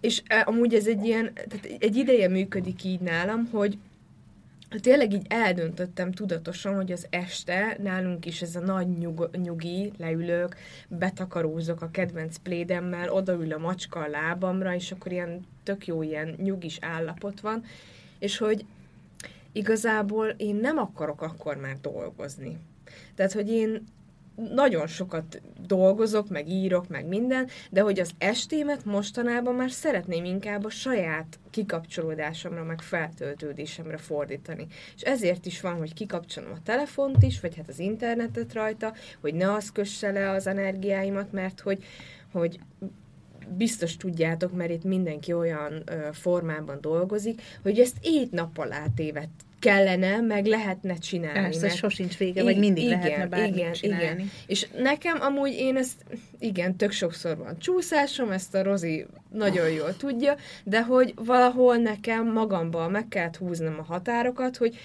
[0.00, 3.78] és eh, amúgy ez egy ilyen, tehát egy ideje működik így nálam, hogy
[4.78, 10.56] tényleg így eldöntöttem tudatosan, hogy az este nálunk is ez a nagy nyug, nyugi, leülök,
[10.88, 16.34] betakarózok a kedvenc plédemmel, odaül a macska a lábamra, és akkor ilyen tök jó ilyen
[16.42, 17.64] nyugis állapot van,
[18.18, 18.64] és hogy
[19.52, 22.58] igazából én nem akarok akkor már dolgozni.
[23.14, 23.84] Tehát, hogy én
[24.34, 30.64] nagyon sokat dolgozok, meg írok, meg minden, de hogy az estémet mostanában már szeretném inkább
[30.64, 34.66] a saját kikapcsolódásomra, meg feltöltődésemre fordítani.
[34.96, 39.34] És ezért is van, hogy kikapcsolom a telefont is, vagy hát az internetet rajta, hogy
[39.34, 41.84] ne az kösse le az energiáimat, mert hogy,
[42.32, 42.60] hogy
[43.56, 49.28] biztos tudjátok, mert itt mindenki olyan formában dolgozik, hogy ezt ét nappal átévet
[49.60, 51.40] kellene, meg lehetne csinálni.
[51.40, 54.04] Persze, mert- sosincs vége, vagy mindig lehetne bármit igen, csinálni.
[54.04, 54.30] Igen.
[54.46, 56.04] És nekem amúgy én ezt,
[56.38, 62.32] igen, tök sokszor van csúszásom, ezt a Rozi nagyon jól tudja, de hogy valahol nekem
[62.32, 64.76] magamban meg kellett húznom a határokat, hogy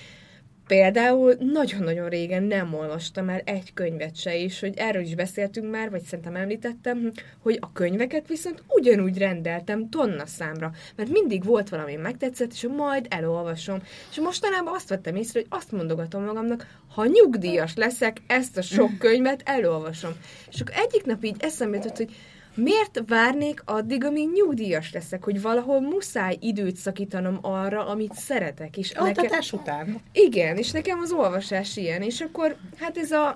[0.67, 5.89] Például nagyon-nagyon régen nem olvastam el egy könyvet se, és hogy erről is beszéltünk már,
[5.89, 11.95] vagy szerintem említettem, hogy a könyveket viszont ugyanúgy rendeltem tonna számra, mert mindig volt valami
[11.95, 13.79] megtetszett, és majd elolvasom.
[14.11, 18.97] És mostanában azt vettem észre, hogy azt mondogatom magamnak, ha nyugdíjas leszek, ezt a sok
[19.05, 20.11] könyvet elolvasom.
[20.51, 22.15] És akkor egyik nap így eszembe jutott, hogy
[22.55, 28.77] Miért várnék addig, amíg nyugdíjas leszek, hogy valahol muszáj időt szakítanom arra, amit szeretek.
[28.77, 30.01] És Altatás után.
[30.11, 33.35] igen, és nekem az olvasás ilyen, és akkor hát ez a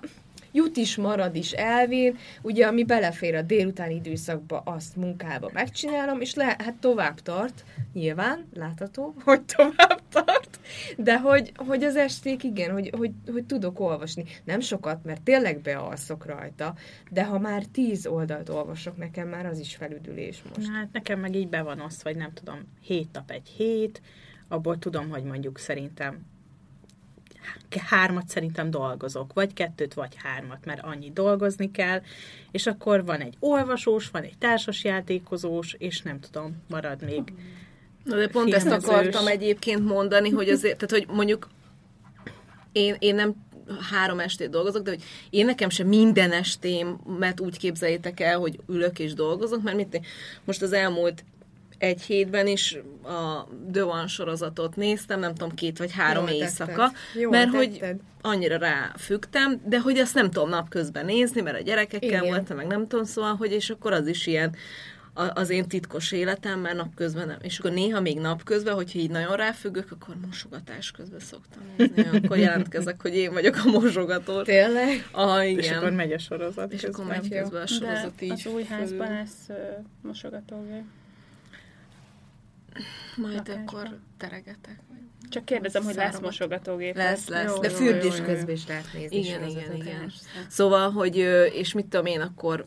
[0.52, 6.34] jut is, marad is elvén, ugye ami belefér a délutáni időszakba, azt munkába megcsinálom, és
[6.34, 10.60] le, hát tovább tart, nyilván, látható, hogy tovább tart,
[10.98, 14.24] de hogy, hogy az esték igen, hogy, hogy, hogy tudok olvasni.
[14.44, 16.76] Nem sokat, mert tényleg bealszok rajta,
[17.10, 20.68] de ha már tíz oldalt olvasok, nekem már az is felüdülés most.
[20.68, 24.02] Na, Hát nekem meg így be van osztva, vagy nem tudom, hét nap egy hét,
[24.48, 26.26] abból tudom, hogy mondjuk szerintem
[27.80, 32.02] hármat szerintem dolgozok, vagy kettőt, vagy hármat, mert annyi dolgozni kell,
[32.52, 37.34] és akkor van egy olvasós, van egy társasjátékozós, és nem tudom, marad még.
[38.04, 38.90] Na de pont ezt Filmezős.
[38.90, 41.50] akartam egyébként mondani, hogy azért, tehát hogy mondjuk
[42.72, 43.36] én, én nem
[43.92, 49.00] három estét dolgozok, de hogy én nekem sem minden estémet úgy képzeljétek el, hogy ülök
[49.00, 50.02] és dolgozok, mert mit,
[50.44, 51.24] most az elmúlt
[51.80, 56.92] egy hétben is a The One sorozatot néztem, nem tudom, két vagy három Jól éjszaka.
[57.20, 58.00] Jól mert hogy tetted.
[58.22, 62.26] annyira ráfügtem, de hogy azt nem tudom napközben nézni, mert a gyerekekkel Igen.
[62.28, 64.56] voltam, meg nem tudom, szóval, hogy és akkor az is ilyen
[65.34, 67.38] az én titkos életem, mert napközben nem.
[67.42, 72.18] És akkor néha még napközben, hogyha így nagyon ráfüggök, akkor mosogatás közben szoktam nézni.
[72.18, 74.42] Akkor jelentkezek, hogy én vagyok a mosogató.
[74.42, 75.08] Tényleg?
[75.12, 75.94] Ah, És akkor igen.
[75.94, 76.74] megy a sorozat.
[76.74, 77.20] És akkor közben.
[77.22, 78.32] megy közben a sorozat De így.
[78.32, 79.54] az új házban lesz ö,
[80.02, 80.84] mosogatógép.
[83.15, 83.63] Majd lakásban.
[83.68, 84.80] akkor teregetek.
[85.30, 86.96] Csak kérdezem, hogy lesz mosogatógép.
[86.96, 87.52] Lesz, lesz.
[87.56, 88.34] Jó, De fürdés jó, jó, jó.
[88.34, 90.12] közben is lehet nézni Igen, igen, igen.
[90.48, 91.15] Szóval, hogy,
[91.54, 92.65] és mit tudom én, akkor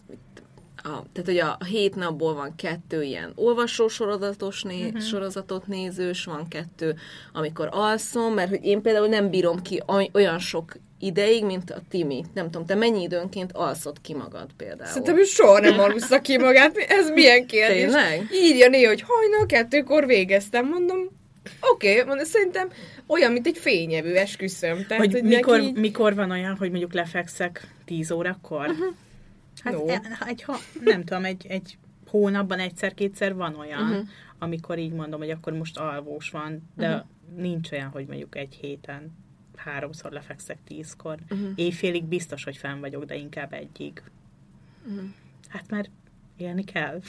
[0.76, 5.02] a, tehát, hogy a hét napból van kettő ilyen olvasó sorozatos né- uh-huh.
[5.02, 6.96] sorozatot nézős, van kettő,
[7.32, 10.72] amikor alszom, mert hogy én például nem bírom ki oly- olyan sok
[11.02, 12.24] ideig, mint a Timi.
[12.34, 14.88] Nem tudom, te mennyi időnként alszod ki magad például?
[14.88, 16.76] Szerintem ő soha nem alussza ki magát.
[16.76, 17.80] Ez milyen kérdés?
[17.82, 18.28] Tényleg?
[18.32, 20.68] Írja néha, hogy hajnal kettőkor végeztem.
[20.68, 20.98] Mondom,
[21.60, 22.68] oké, okay, mondom, szerintem
[23.06, 24.86] olyan, mint egy fényevő, esküszöm.
[24.86, 28.68] Tehát, Hogy mikor, neki így- mikor van olyan, hogy mondjuk lefekszek 10 órakor?
[28.68, 28.94] Uh-huh.
[29.64, 29.88] Hát No.
[29.88, 34.06] e- egy, ha, nem tudom, egy, egy hónapban egyszer-kétszer van olyan, uh-huh.
[34.38, 37.42] amikor így mondom, hogy akkor most alvós van, de uh-huh.
[37.42, 39.20] nincs olyan, hogy mondjuk egy héten
[39.64, 41.18] háromszor lefekszek tízkor.
[41.30, 41.48] Uh-huh.
[41.54, 44.02] Éjfélig biztos, hogy fenn vagyok, de inkább egyig.
[44.86, 45.04] Uh-huh.
[45.48, 45.90] Hát mert
[46.36, 47.00] élni kell.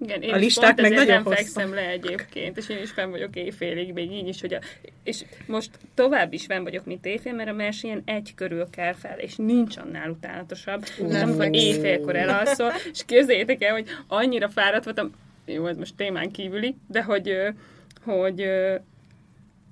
[0.00, 3.10] Igen, én A is listák meg nagyon nem fekszem le egyébként, és én is fenn
[3.10, 4.60] vagyok éjfélig, még így is, hogy a,
[5.02, 8.92] és most tovább is fenn vagyok, mint éjfél, mert a mes ilyen egy körül kell
[8.92, 11.52] fel, és nincs annál utálatosabb, uh, amikor fekszem.
[11.52, 15.12] éjfélkor elalszol, és képzeljétek el, hogy annyira fáradt voltam,
[15.44, 17.36] jó, ez most témán kívüli, de hogy,
[18.04, 18.48] hogy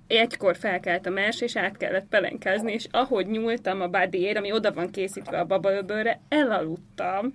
[0.06, 4.72] egykor felkelt a mes, és át kellett pelenkázni, és ahogy nyúltam a bodyért, ami oda
[4.72, 7.32] van készítve a babaöbölre, elaludtam.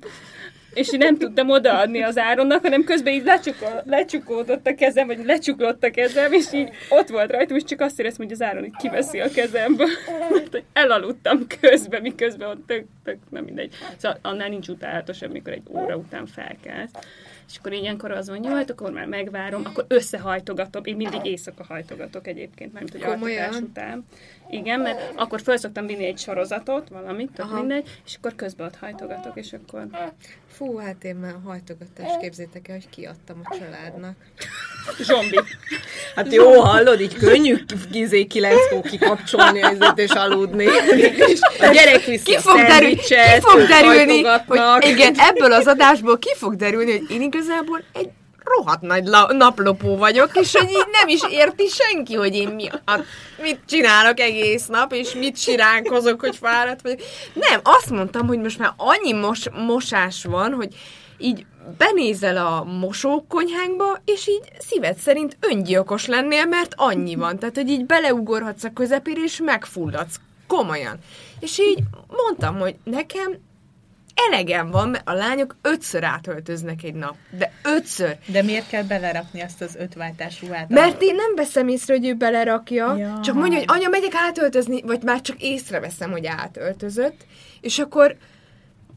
[0.74, 5.26] És én nem tudtam odaadni az Áronnak, hanem közben így lecsukol, lecsukódott a kezem, vagy
[5.26, 8.66] lecsuklott a kezem, és így ott volt rajtam, és csak azt éreztem, hogy az Áron
[8.66, 9.88] így kiveszi a kezemből.
[10.74, 13.74] Elaludtam közben, miközben ott tök, tök, nem mindegy.
[13.98, 16.92] Szóval annál nincs utálatosabb, mikor egy óra után felkelsz.
[17.50, 20.86] És akkor ilyenkor az van, jó, hát akkor már megvárom, akkor összehajtogatom.
[20.86, 24.06] Én mindig éjszaka hajtogatok egyébként, mert hogy altatás után.
[24.50, 28.76] Igen, mert akkor föl szoktam vinni egy sorozatot, valamit, tök mindegy, és akkor közben ott
[28.76, 29.88] hajtogatok, és akkor...
[30.60, 34.16] Fú, hát én már hajtogatást képzétek el, hogy kiadtam a családnak.
[35.02, 35.40] Zsombi.
[36.16, 37.56] Hát jó, hallod, így könnyű
[37.92, 40.64] gizé kilenckor kikapcsolni az izét és aludni.
[41.34, 45.68] És a gyerek viszi Ki a fog, derül, ki fog derülni, hogy igen, ebből az
[45.68, 48.10] adásból ki fog derülni, hogy én igazából egy
[48.58, 52.68] rohadt nagy la- naplopó vagyok, és hogy így nem is érti senki, hogy én mi,
[52.68, 53.00] a,
[53.42, 57.00] mit csinálok egész nap, és mit siránkozok, hogy fáradt vagyok.
[57.34, 60.76] Nem, azt mondtam, hogy most már annyi mos, mosás van, hogy
[61.18, 61.46] így
[61.78, 67.40] benézel a mosókonyhánkba, és így szíved szerint öngyilkos lennél, mert annyi van.
[67.40, 70.20] Tehát, hogy így beleugorhatsz a közepére, és megfulladsz.
[70.48, 70.98] Komolyan.
[71.40, 73.38] És így mondtam, hogy nekem
[74.28, 77.16] elegem van, mert a lányok ötször átöltöznek egy nap.
[77.38, 78.18] De ötször.
[78.26, 80.70] De miért kell belerakni azt az ötváltás ruhát?
[80.70, 83.20] Mert én nem veszem észre, hogy ő belerakja, Ja.
[83.24, 87.26] csak mondja, hogy anya, megyek átöltözni, vagy már csak észreveszem, hogy átöltözött,
[87.62, 88.16] és akkor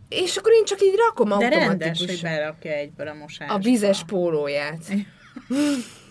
[0.08, 3.54] és akkor én csak így rakom De rendes, hogy automatikusan belerakja egyből a mosásba.
[3.54, 4.85] a vizes pólóját.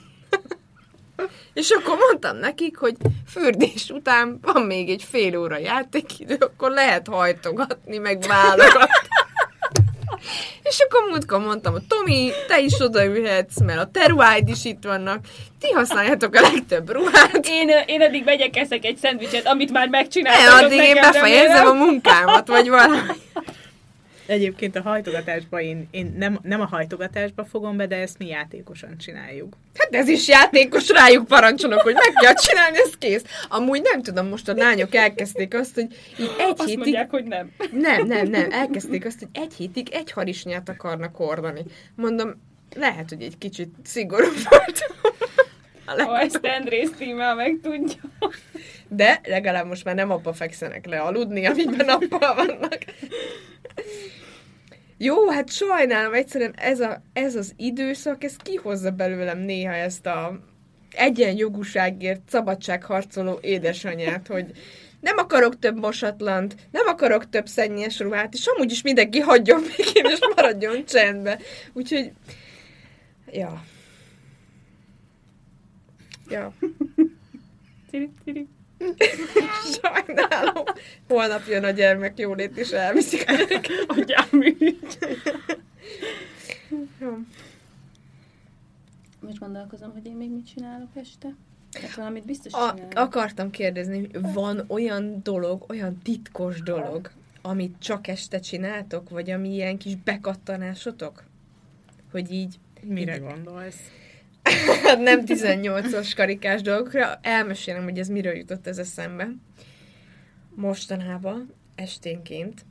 [1.54, 2.96] És akkor mondtam nekik, hogy
[3.32, 9.10] fürdés után van még egy fél óra játékidő, akkor lehet hajtogatni, meg válogatni.
[10.64, 14.84] És akkor múltkor mondtam, hogy Tomi, te is odaülhetsz, mert a te ruháid is itt
[14.84, 15.20] vannak.
[15.60, 17.48] Ti használjátok a legtöbb ruhát.
[17.48, 20.66] Én, én addig megyek, eszek egy szendvicset, amit már megcsináltam.
[20.66, 23.00] addig én befejezem a munkámat, vagy valami.
[24.32, 28.98] Egyébként a hajtogatásba én, én nem, nem a hajtogatásba fogom be, de ezt mi játékosan
[28.98, 29.58] csináljuk.
[29.78, 33.24] Hát ez is játékos, rájuk parancsolok, hogy meg kell csinálni, ez kész.
[33.50, 35.88] Amúgy nem tudom, most a lányok elkezdték azt, hogy
[36.20, 36.78] így egy Azt hétig...
[36.78, 37.52] mondják, hogy nem.
[37.72, 41.62] Nem, nem, nem, elkezdték azt, hogy egy hétig egy harisnyát akarnak ordani.
[41.96, 42.42] Mondom,
[42.76, 45.12] lehet, hogy egy kicsit szigorú voltam.
[45.86, 48.02] A Ha ezt Andrész tímmel meg tudja.
[48.88, 52.78] De legalább most már nem abba fekszenek le aludni, amiben nappal vannak.
[55.04, 60.40] Jó, hát sajnálom, egyszerűen ez, a, ez az időszak, ez kihozza belőlem néha ezt a
[60.92, 64.52] egyenjogúságért szabadságharcoló édesanyát, hogy
[65.00, 70.06] nem akarok több mosatlant, nem akarok több szennyes ruhát, és amúgy is mindenki hagyjon békén,
[70.06, 71.40] és maradjon csendbe.
[71.74, 72.12] Úgyhogy,
[73.32, 73.64] ja.
[76.30, 76.54] Ja.
[77.90, 78.48] Ciri, ciri.
[79.82, 80.64] Sajnálom.
[81.08, 83.86] Holnap jön a gyermek jólét, és elviszik a gyereket.
[83.88, 84.98] Agyám ügy.
[87.00, 87.18] Jó.
[89.20, 91.36] Most gondolkozom, hogy én még mit csinálok este.
[91.82, 92.94] Hát valamit biztos A, csinálok.
[92.96, 99.50] akartam kérdezni, hogy van olyan dolog, olyan titkos dolog, amit csak este csináltok, vagy ami
[99.54, 101.24] ilyen kis bekattanásotok?
[102.12, 103.80] Hogy így Mire gondolsz?
[104.98, 109.32] nem 18-as karikás dolgokra, elmesélem, hogy ez miről jutott ez eszembe.
[110.56, 112.66] Mostanában, esténként,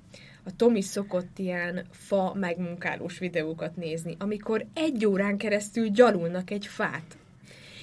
[0.45, 7.19] a Tomi szokott ilyen fa megmunkálós videókat nézni, amikor egy órán keresztül gyalulnak egy fát.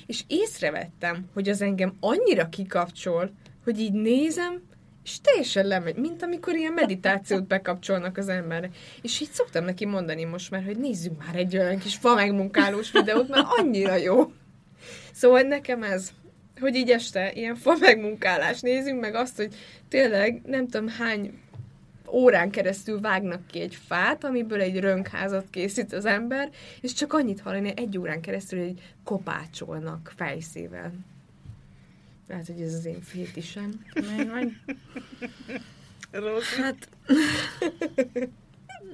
[0.06, 3.32] És észrevettem, hogy az engem annyira kikapcsol,
[3.64, 4.62] hogy így nézem,
[5.08, 8.70] és teljesen lemegy, mint amikor ilyen meditációt bekapcsolnak az emberre.
[9.02, 12.92] És így szoktam neki mondani most már, hogy nézzünk már egy olyan kis fa megmunkálós
[12.92, 14.32] videót, mert annyira jó.
[15.14, 16.12] Szóval nekem ez,
[16.60, 19.56] hogy így este ilyen fa megmunkálás nézzünk meg azt, hogy
[19.90, 21.40] tényleg nem tudom hány
[22.08, 26.50] órán keresztül vágnak ki egy fát, amiből egy rönkházat készít az ember,
[26.82, 30.92] és csak annyit hallani egy órán keresztül, hogy kopácsolnak fejszével.
[32.28, 33.86] Lehet, hogy ez az én fétisem.
[36.12, 36.54] Rossz.
[36.56, 36.90] Hát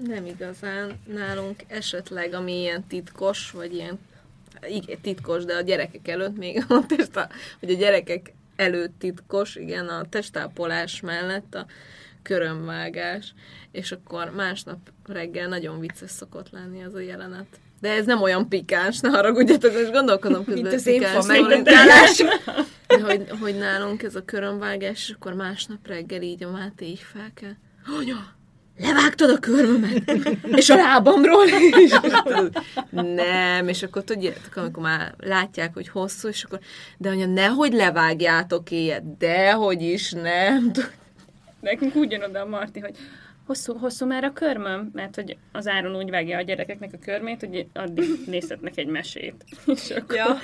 [0.05, 0.99] nem igazán.
[1.05, 3.99] Nálunk esetleg, ami ilyen titkos, vagy ilyen
[4.67, 9.87] igen, titkos, de a gyerekek előtt még a testa, hogy a gyerekek előtt titkos, igen,
[9.87, 11.65] a testápolás mellett a
[12.21, 13.33] körömvágás,
[13.71, 17.59] és akkor másnap reggel nagyon vicces szokott lenni az a jelenet.
[17.83, 20.63] De ez nem olyan pikáns, ne haragudjatok, most gondolkodom közben.
[20.63, 26.21] Mint az én pikáns fa hogy, hogy nálunk ez a körömvágás, és akkor másnap reggel
[26.21, 27.55] így a Máté így fel kell.
[27.99, 28.35] Anya,
[28.77, 30.11] levágtad a körmömet,
[30.45, 31.45] és a lábamról
[31.83, 31.91] is.
[32.89, 36.59] Nem, és akkor tudjátok, amikor már látják, hogy hosszú, és akkor,
[36.97, 40.71] de anya, nehogy levágjátok éjjel, dehogy is, nem.
[41.59, 42.95] Nekünk úgy jön oda a Marti, hogy
[43.45, 47.39] hosszú, hosszú már a körmöm, mert hogy az áron úgy vágja a gyerekeknek a körmét,
[47.39, 49.43] hogy addig nézhetnek egy mesét.
[49.75, 50.37] És akkor Ja.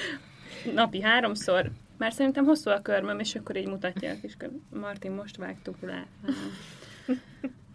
[0.74, 4.62] napi háromszor, már szerintem hosszú a körmöm, és akkor így mutatja a kis körmöm.
[4.70, 6.08] Martin, most vágtuk le.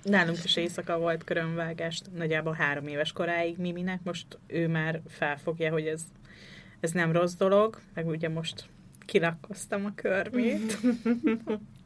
[0.03, 5.87] Nálunk is éjszaka volt körömvágás, nagyjából három éves koráig Miminek, most ő már felfogja, hogy
[5.87, 6.03] ez,
[6.81, 8.65] ez nem rossz dolog, meg ugye most
[9.07, 10.79] kilakkoztam a körmét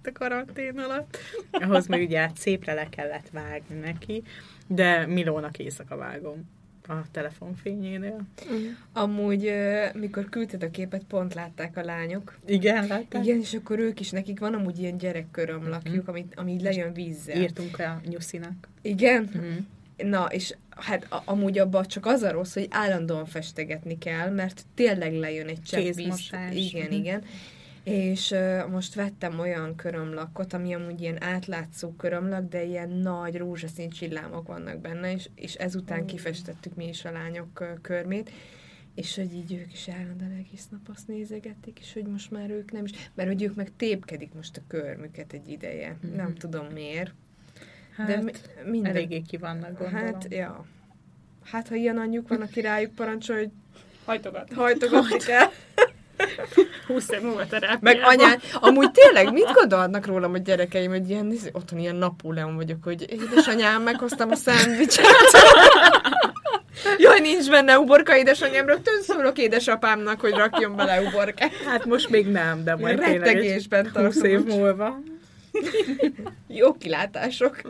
[0.09, 1.18] a karantén alatt.
[1.50, 4.22] Ahhoz meg ugye hát szépre le kellett vágni neki,
[4.66, 6.56] de Milónak éjszaka vágom.
[6.90, 8.20] a telefonfényénél.
[8.92, 12.38] Amúgy, ö, mikor küldted a képet, pont látták a lányok.
[12.46, 13.22] Igen, láttál?
[13.22, 17.40] Igen, és akkor ők is, nekik van amúgy ilyen gyerekkörömlakjuk, amit, ami így lejön vízzel.
[17.40, 18.68] Írtunk a nyuszinak.
[18.82, 19.22] Igen?
[19.32, 20.09] Mhm.
[20.11, 24.62] Na, és hát a, amúgy abban csak az a rossz, hogy állandóan festegetni kell, mert
[24.74, 26.30] tényleg lejön egy csepp víz.
[26.52, 26.92] Igen, Mhm.
[26.92, 27.22] igen.
[27.89, 33.91] És uh, most vettem olyan körömlakot, ami amúgy ilyen átlátszó körömlak, de ilyen nagy rózsaszín
[33.91, 38.30] csillámok vannak benne, és, és ezután kifestettük mi is a lányok uh, körmét,
[38.95, 42.72] és hogy így ők is állandóan egész nap azt nézegették, és hogy most már ők
[42.72, 45.97] nem is, mert hogy ők meg tépkedik most a körmüket egy ideje.
[46.01, 46.16] Mhm.
[46.16, 47.12] Nem tudom miért.
[47.97, 48.32] Hát, de mi,
[48.64, 50.05] minden, eléggé ki vannak, gondolom.
[50.05, 50.66] Hát, ja.
[51.45, 53.51] Hát, ha ilyen anyjuk van, aki rájuk parancsol, hogy
[54.05, 54.53] Hajtogat.
[54.53, 55.47] hajtogatni kell.
[56.86, 57.78] 20 év múlva terápiában.
[57.80, 62.56] Meg anyám, amúgy tényleg mit gondolnak rólam a gyerekeim, hogy ilyen, nézd, otthon ilyen Napóleon
[62.56, 65.06] vagyok, hogy édesanyám, meghoztam a szendvicset.
[66.98, 71.52] Jaj, nincs benne uborka, édesanyám, rögtön szólok édesapámnak, hogy rakjon bele uborkát.
[71.66, 74.24] Hát most még nem, de majd Ilyen tényleg egy rettegésben 20 tartom.
[74.30, 75.00] év múlva.
[76.46, 77.60] Jó kilátások.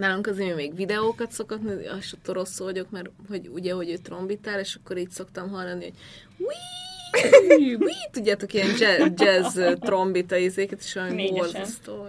[0.00, 3.96] Nálunk azért még videókat szokott, nézni, azt attól rosszul vagyok, mert hogy ugye, hogy ő
[3.96, 5.94] trombitál, és akkor így szoktam hallani, hogy
[6.38, 7.74] Wii!
[7.84, 8.08] Wii!
[8.10, 12.06] Tudjátok, ilyen jazz, jazz trombita izéket, és olyan borzasztó.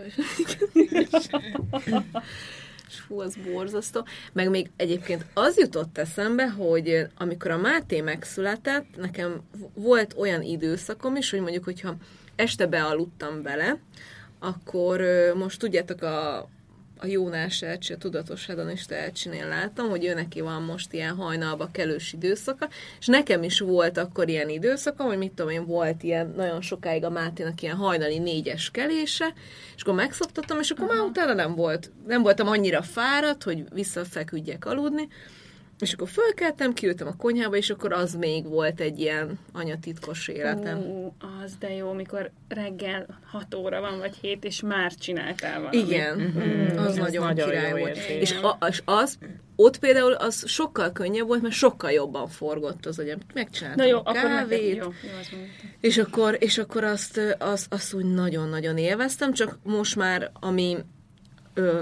[2.88, 4.06] És fú, az borzasztó.
[4.34, 9.42] Meg még egyébként az jutott eszembe, hogy amikor a Máté megszületett, nekem
[9.74, 11.96] volt olyan időszakom is, hogy mondjuk, hogyha
[12.36, 13.78] este bealudtam bele,
[14.40, 15.02] akkor
[15.36, 16.50] most tudjátok a
[17.04, 21.70] a Jónás Elcsi, a Tudatos Hedonista Elcsinél láttam, hogy ő neki van most ilyen hajnalba
[21.72, 26.34] kelős időszaka, és nekem is volt akkor ilyen időszaka, hogy mit tudom én, volt ilyen
[26.36, 29.34] nagyon sokáig a Máténak ilyen hajnali négyes kelése,
[29.76, 34.66] és akkor megszoktattam, és akkor már utána nem volt, nem voltam annyira fáradt, hogy visszafeküdjek
[34.66, 35.08] aludni,
[35.82, 40.78] és akkor fölkeltem, kiültem a konyhába, és akkor az még volt egy ilyen anyatitkos életem.
[40.78, 41.14] Ú,
[41.44, 45.88] az de jó, mikor reggel 6 óra van, vagy 7, és már csináltál valamit.
[45.88, 46.78] Igen, Mhm.
[46.78, 47.98] az Ez nagyon, nagyon király jó volt.
[47.98, 49.18] És, a, és az,
[49.56, 53.18] ott például az sokkal könnyebb volt, mert sokkal jobban forgott az agyam.
[53.34, 55.52] Megcsináltam Na jó, a akkor kávét, jó, jó az mondta.
[55.80, 60.78] és akkor, és akkor azt, ö, azt, azt úgy nagyon-nagyon élveztem, csak most már, ami
[61.54, 61.82] ö,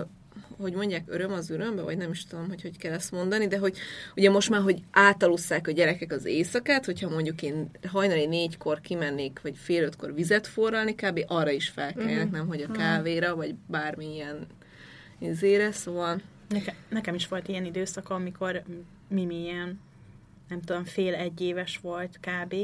[0.60, 3.57] hogy mondják, öröm az örömbe, vagy nem is tudom, hogy hogy kell ezt mondani, de
[3.57, 3.78] hogy
[4.16, 9.39] ugye most már, hogy átalusszák a gyerekek az éjszakát, hogyha mondjuk én hajnali négykor kimennék,
[9.43, 11.20] vagy fél ötkor vizet forralni, kb.
[11.28, 12.36] arra is felkeljenek, Mhm.
[12.36, 14.47] nem hogy a kávéra, vagy bármilyen
[15.20, 18.64] izére, szóval Neke, nekem is volt ilyen időszak, amikor
[19.07, 19.80] Mimi ilyen,
[20.50, 22.56] nem tudom, fél egy éves volt kb.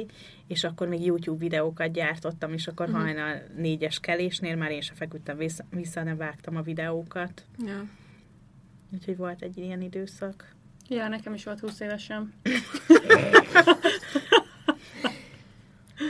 [0.48, 3.04] És akkor még YouTube videókat gyártottam, és akkor uh-huh.
[3.04, 7.44] hajnal négyes kelésnél már én se feküdtem vissza, vissza nem vágtam a videókat.
[7.66, 7.86] ja.
[8.94, 10.56] Úgyhogy volt egy ilyen időszak.
[10.88, 12.34] Ja, nekem is volt 20 évesem.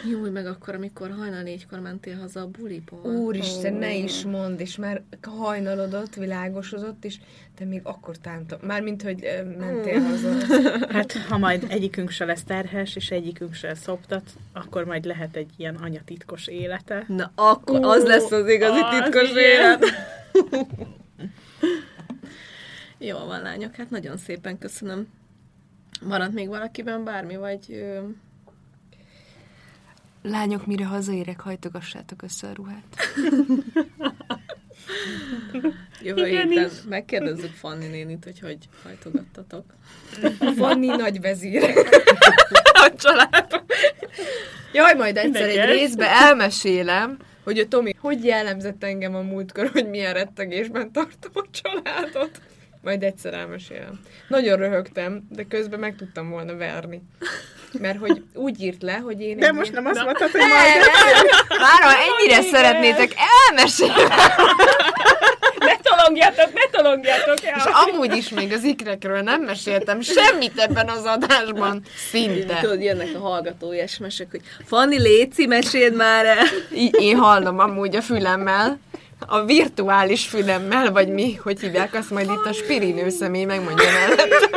[0.10, 3.12] Jó, meg akkor, amikor hajnal négykor mentél haza a buliból.
[3.12, 7.18] Úristen, ne is mondd, és már hajnalodott, világosodott, és
[7.56, 8.60] te még akkor tántam.
[8.62, 10.30] Mármint, hogy ö, mentél haza.
[10.95, 15.49] Hát, ha majd egyikünk se lesz terhes, és egyikünk se szoptat, akkor majd lehet egy
[15.58, 17.06] ilyen anyatitkos élete.
[17.08, 19.43] Na, akkor az lesz az igazi az titkos igen.
[19.43, 19.86] élet.
[22.97, 25.08] Jó van, lányok, hát nagyon szépen köszönöm.
[26.01, 27.99] Maradt még valakiben bármi, vagy ö,
[30.30, 32.84] Lányok, mire hazaérek, hajtogassátok össze a ruhát.
[36.02, 36.72] jövő Igen héten is.
[36.90, 39.66] megkérdezzük Fanni nénit, hogy hogy hajtogattatok.
[40.58, 41.64] Fanni nagy vezír.
[42.86, 43.64] a család.
[44.74, 45.76] Jaj, majd egyszer egy Érdekes.
[45.76, 51.46] részbe elmesélem, hogy a Tomi hogy jellemzett engem a múltkor, hogy milyen rettegésben tartom a
[51.52, 52.42] családot.
[52.86, 54.00] Majd egyszer elmesélem.
[54.28, 57.02] Nagyon röhögtem, de közben meg tudtam volna verni.
[57.80, 59.38] Mert hogy úgy írt le, hogy én...
[59.38, 60.84] De most nem azt mondtad, hogy majd...
[61.82, 63.14] ha ennyire szeretnétek,
[63.50, 64.08] elmesélem.
[65.60, 67.40] Ne tolongjátok, ne tolongjátok!
[67.42, 67.72] És Ja.
[67.72, 71.82] amúgy is még az ikrekről nem meséltem semmit ebben az adásban.
[72.10, 72.60] Szinte.
[72.62, 76.46] Tudod, jönnek a hallgatói SMS-ek, hogy Fanni, Léci, meséld már el!
[76.92, 78.80] Én hallom amúgy a fülemmel,
[79.20, 84.49] a virtuális fülemmel, vagy mi, hogy hívják, azt majd itt a spirinő személy megmondja mellett.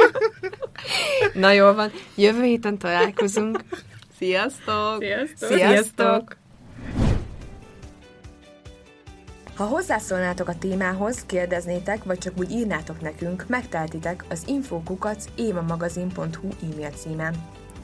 [1.34, 3.61] Na jól van, jövő héten találkozunk.
[4.18, 5.02] Sziasztok!
[5.02, 5.48] Sziasztok!
[5.48, 6.36] Sziasztok!
[9.56, 16.90] Ha hozzászólnátok a témához, kérdeznétek, vagy csak úgy írnátok nekünk, megteltitek az infokukac émamagazin.hu e-mail
[16.90, 17.34] címen.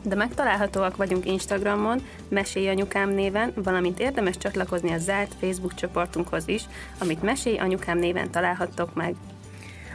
[0.05, 6.65] De megtalálhatóak vagyunk Instagramon, Mesélj Anyukám néven, valamint érdemes csatlakozni a zárt Facebook csoportunkhoz is,
[6.99, 9.15] amit Mesélj Anyukám néven találhattok meg.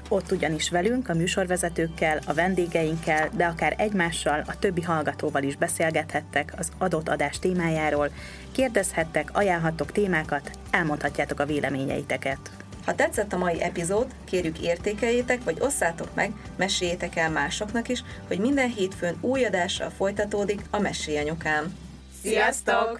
[0.09, 6.53] Ott ugyanis velünk, a műsorvezetőkkel, a vendégeinkkel, de akár egymással, a többi hallgatóval is beszélgethettek
[6.57, 8.09] az adott adás témájáról,
[8.51, 12.39] kérdezhettek, ajánlhattok témákat, elmondhatjátok a véleményeiteket.
[12.85, 18.39] Ha tetszett a mai epizód, kérjük értékeljétek, vagy osszátok meg, meséljétek el másoknak is, hogy
[18.39, 21.75] minden hétfőn új adással folytatódik a Mesélyanyukám.
[22.21, 22.99] Sziasztok!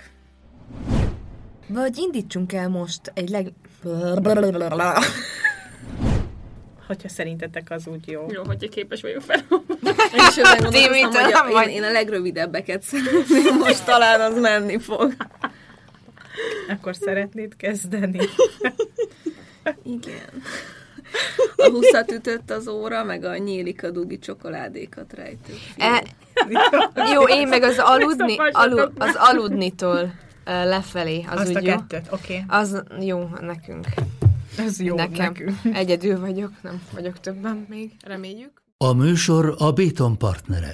[1.67, 3.51] Vagy indítsunk el most egy leg...
[6.87, 8.25] Hogyha szerintetek az úgy jó.
[8.29, 9.45] Jó, hogyha képes vagyok fel.
[10.13, 10.35] Én is
[10.69, 11.67] Timi, nem vagy.
[11.67, 15.15] én, én a legrövidebbeket szeretném, most talán az menni fog.
[16.69, 18.19] Akkor szeretnéd kezdeni?
[19.83, 20.41] Igen.
[21.55, 25.53] A huszat ütött az óra, meg a nyílik a dugi csokoládékat rejtő.
[25.77, 26.03] E,
[27.13, 30.13] jó, én meg az aludni, alu, az aludnitól
[30.45, 31.65] ö, lefelé, az Azt úgy a jó.
[31.75, 32.43] kettőt, oké.
[32.47, 33.85] Az jó nekünk.
[34.57, 35.25] Ez jó Nekem.
[35.25, 35.51] nekünk.
[35.73, 38.61] Egyedül vagyok, nem vagyok többen még, reméljük.
[38.77, 40.73] A műsor a Béton partnere.